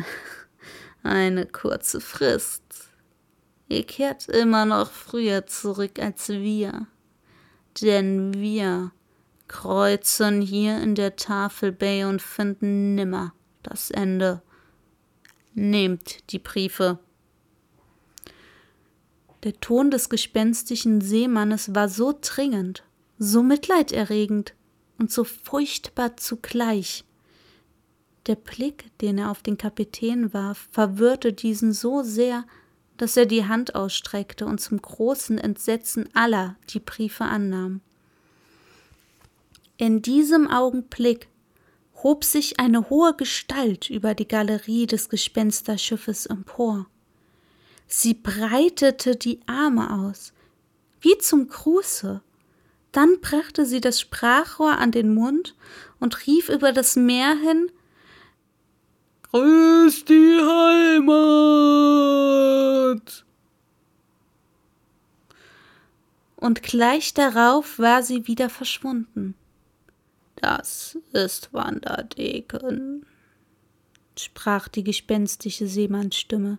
Eine 1.03 1.47
kurze 1.47 2.01
Frist. 2.01 2.63
Ihr 3.69 3.85
kehrt 3.85 4.29
immer 4.29 4.65
noch 4.65 4.91
früher 4.91 5.47
zurück 5.47 5.99
als 5.99 6.29
wir. 6.29 6.87
Denn 7.81 8.35
wir 8.35 8.93
kreuzen 9.49 10.41
hier 10.41 10.81
in 10.81 10.95
der 10.95 11.17
Tafelbay 11.17 12.05
und 12.05 12.23
finden 12.23 12.95
nimmer 12.95 13.33
das 13.63 13.91
Ende. 13.91 14.43
Nehmt 15.55 16.31
die 16.31 16.39
Briefe. 16.39 16.99
Der 19.45 19.61
Ton 19.61 19.91
des 19.91 20.09
gespenstischen 20.09 21.01
Seemannes 21.01 21.75
war 21.75 21.89
so 21.89 22.19
dringend, 22.21 22.83
so 23.19 23.43
mitleiderregend 23.43 24.55
und 24.99 25.13
so 25.13 25.25
furchtbar 25.25 26.17
zugleich. 26.17 27.05
Der 28.27 28.35
Blick, 28.35 28.91
den 29.01 29.19
er 29.19 29.31
auf 29.31 29.43
den 29.43 29.57
Kapitän 29.57 30.33
warf, 30.35 30.69
verwirrte 30.73 31.33
diesen 31.33 31.73
so 31.73 32.03
sehr, 32.03 32.45
dass 32.97 33.17
er 33.17 33.27
die 33.27 33.45
Hand 33.45 33.75
ausstreckte 33.75 34.47
und 34.47 34.61
zum 34.61 34.81
großen 34.81 35.39
Entsetzen 35.39 36.09
aller 36.15 36.57
die 36.71 36.81
Briefe 36.81 37.25
annahm. 37.25 37.81
In 39.77 40.03
diesem 40.03 40.51
Augenblick 40.51 41.29
hob 42.03 42.25
sich 42.25 42.59
eine 42.59 42.91
hohe 42.91 43.15
Gestalt 43.15 43.91
über 43.91 44.15
die 44.15 44.27
Galerie 44.27 44.87
des 44.87 45.09
Gespensterschiffes 45.09 46.27
empor. 46.27 46.87
Sie 47.87 48.15
breitete 48.15 49.17
die 49.17 49.41
Arme 49.47 50.03
aus, 50.03 50.33
wie 51.01 51.17
zum 51.19 51.49
Gruße. 51.49 52.23
Dann 52.91 53.21
brachte 53.21 53.67
sie 53.67 53.81
das 53.81 54.01
Sprachrohr 54.01 54.79
an 54.79 54.91
den 54.91 55.15
Mund 55.15 55.55
und 56.01 56.27
rief 56.27 56.49
über 56.49 56.73
das 56.73 56.97
Meer 56.97 57.37
hin 57.37 57.71
Grüß 59.37 60.07
die 60.07 60.39
Heimat. 60.41 61.27
Und 66.37 66.63
gleich 66.63 67.13
darauf 67.13 67.79
war 67.79 68.03
sie 68.03 68.27
wieder 68.27 68.49
verschwunden. 68.49 69.35
Das 70.37 70.97
ist 71.13 71.53
Wanderdeken, 71.53 73.05
sprach 74.19 74.69
die 74.69 74.85
gespenstische 74.85 75.67
Seemannsstimme. 75.67 76.57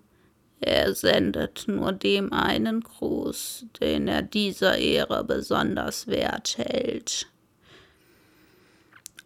Er 0.59 0.93
sendet 0.93 1.63
nur 1.67 1.93
dem 1.93 2.31
einen 2.31 2.81
Gruß, 2.81 3.65
den 3.81 4.07
er 4.07 4.21
dieser 4.21 4.77
Ehre 4.77 5.23
besonders 5.23 6.05
wert 6.05 6.59
hält. 6.59 7.27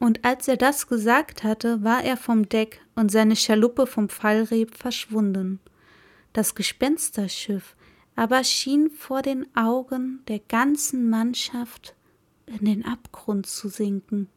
Und 0.02 0.26
als 0.26 0.47
er 0.47 0.58
das 0.58 0.88
gesagt 0.88 1.43
hatte, 1.43 1.84
war 1.84 2.04
er 2.04 2.18
vom 2.18 2.49
Deck 2.49 2.82
und 2.95 3.12
seine 3.12 3.36
Schaluppe 3.36 3.86
vom 3.86 4.10
Fallreb 4.10 4.76
verschwunden. 4.76 5.60
Das 6.34 6.56
Gespensterschiff 6.56 7.76
aber 8.16 8.43
schien 8.43 8.89
vor 8.89 9.22
den 9.22 9.45
Augen 9.56 10.22
der 10.28 10.39
ganzen 10.39 11.08
Mannschaft 11.08 11.93
in 12.47 12.66
den 12.66 12.84
Abgrund 12.84 13.45
zu 13.45 13.70
sinken. 13.70 14.28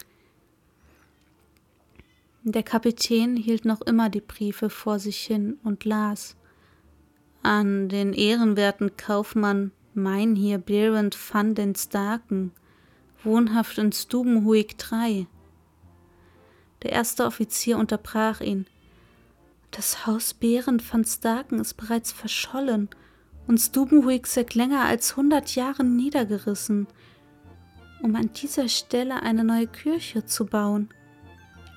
Der 2.43 2.63
Kapitän 2.63 3.35
hielt 3.35 3.65
noch 3.65 3.81
immer 3.81 4.11
die 4.11 4.21
Briefe 4.21 4.69
vor 4.69 4.99
sich 4.99 5.19
hin 5.25 5.59
und 5.65 5.87
las. 5.87 6.37
An 7.43 7.89
den 7.89 8.13
ehrenwerten 8.13 8.99
Kaufmann 8.99 9.73
Meinhier 9.95 10.59
Berend 10.59 11.17
van 11.33 11.55
den 11.55 11.75
Starken, 11.75 12.53
wohnhaft 13.23 13.79
in 13.79 13.93
Stubenhuig 13.93 14.77
3. 14.77 15.27
Der 16.85 16.93
erste 16.93 17.25
Offizier 17.25 17.79
unterbrach 17.79 18.41
ihn. 18.41 18.67
Das 19.71 20.07
Haus 20.07 20.35
Berend 20.35 20.85
van 20.93 21.05
Starken 21.05 21.59
ist 21.59 21.75
bereits 21.75 22.13
verschollen 22.13 22.89
und 23.49 23.59
Stubenhuig 23.59 24.27
seit 24.27 24.55
länger 24.55 24.85
als 24.85 25.17
hundert 25.17 25.55
Jahren 25.57 25.97
niedergerissen, 25.97 26.87
um 28.03 28.15
an 28.15 28.31
dieser 28.35 28.69
Stelle 28.69 29.23
eine 29.23 29.45
neue 29.45 29.67
Kirche 29.67 30.27
zu 30.27 30.47
bauen. 30.47 30.91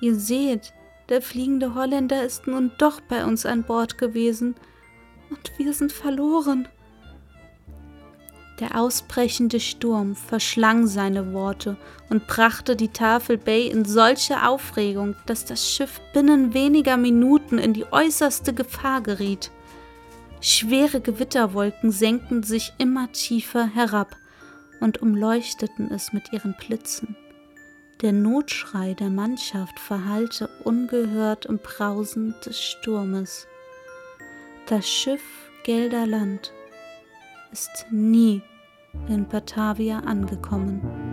Ihr 0.00 0.14
seht, 0.14 0.74
der 1.08 1.22
fliegende 1.22 1.74
Holländer 1.74 2.22
ist 2.22 2.46
nun 2.46 2.70
doch 2.78 3.00
bei 3.00 3.24
uns 3.24 3.46
an 3.46 3.64
Bord 3.64 3.96
gewesen 3.98 4.54
und 5.30 5.52
wir 5.58 5.72
sind 5.72 5.90
verloren. 5.90 6.68
Der 8.60 8.80
ausbrechende 8.80 9.60
Sturm 9.60 10.16
verschlang 10.16 10.88
seine 10.88 11.32
Worte 11.32 11.76
und 12.10 12.26
brachte 12.26 12.74
die 12.74 12.88
Tafel 12.88 13.38
Bay 13.38 13.68
in 13.68 13.84
solche 13.84 14.46
Aufregung, 14.48 15.14
dass 15.26 15.44
das 15.44 15.70
Schiff 15.70 16.00
binnen 16.12 16.54
weniger 16.54 16.96
Minuten 16.96 17.58
in 17.58 17.72
die 17.72 17.86
äußerste 17.92 18.52
Gefahr 18.52 19.00
geriet. 19.00 19.52
Schwere 20.40 21.00
Gewitterwolken 21.00 21.92
senkten 21.92 22.42
sich 22.42 22.72
immer 22.78 23.12
tiefer 23.12 23.66
herab 23.66 24.16
und 24.80 25.02
umleuchteten 25.02 25.90
es 25.92 26.12
mit 26.12 26.32
ihren 26.32 26.54
Blitzen. 26.54 27.16
Der 28.00 28.12
Notschrei 28.12 28.94
der 28.94 29.10
Mannschaft 29.10 29.78
verhallte 29.78 30.48
ungehört 30.64 31.46
im 31.46 31.58
Brausen 31.58 32.34
des 32.44 32.60
Sturmes. 32.60 33.46
Das 34.66 34.88
Schiff 34.88 35.22
Gelderland 35.64 36.52
ist 37.52 37.86
nie 37.90 38.42
in 39.08 39.26
Batavia 39.28 40.00
angekommen. 40.00 41.07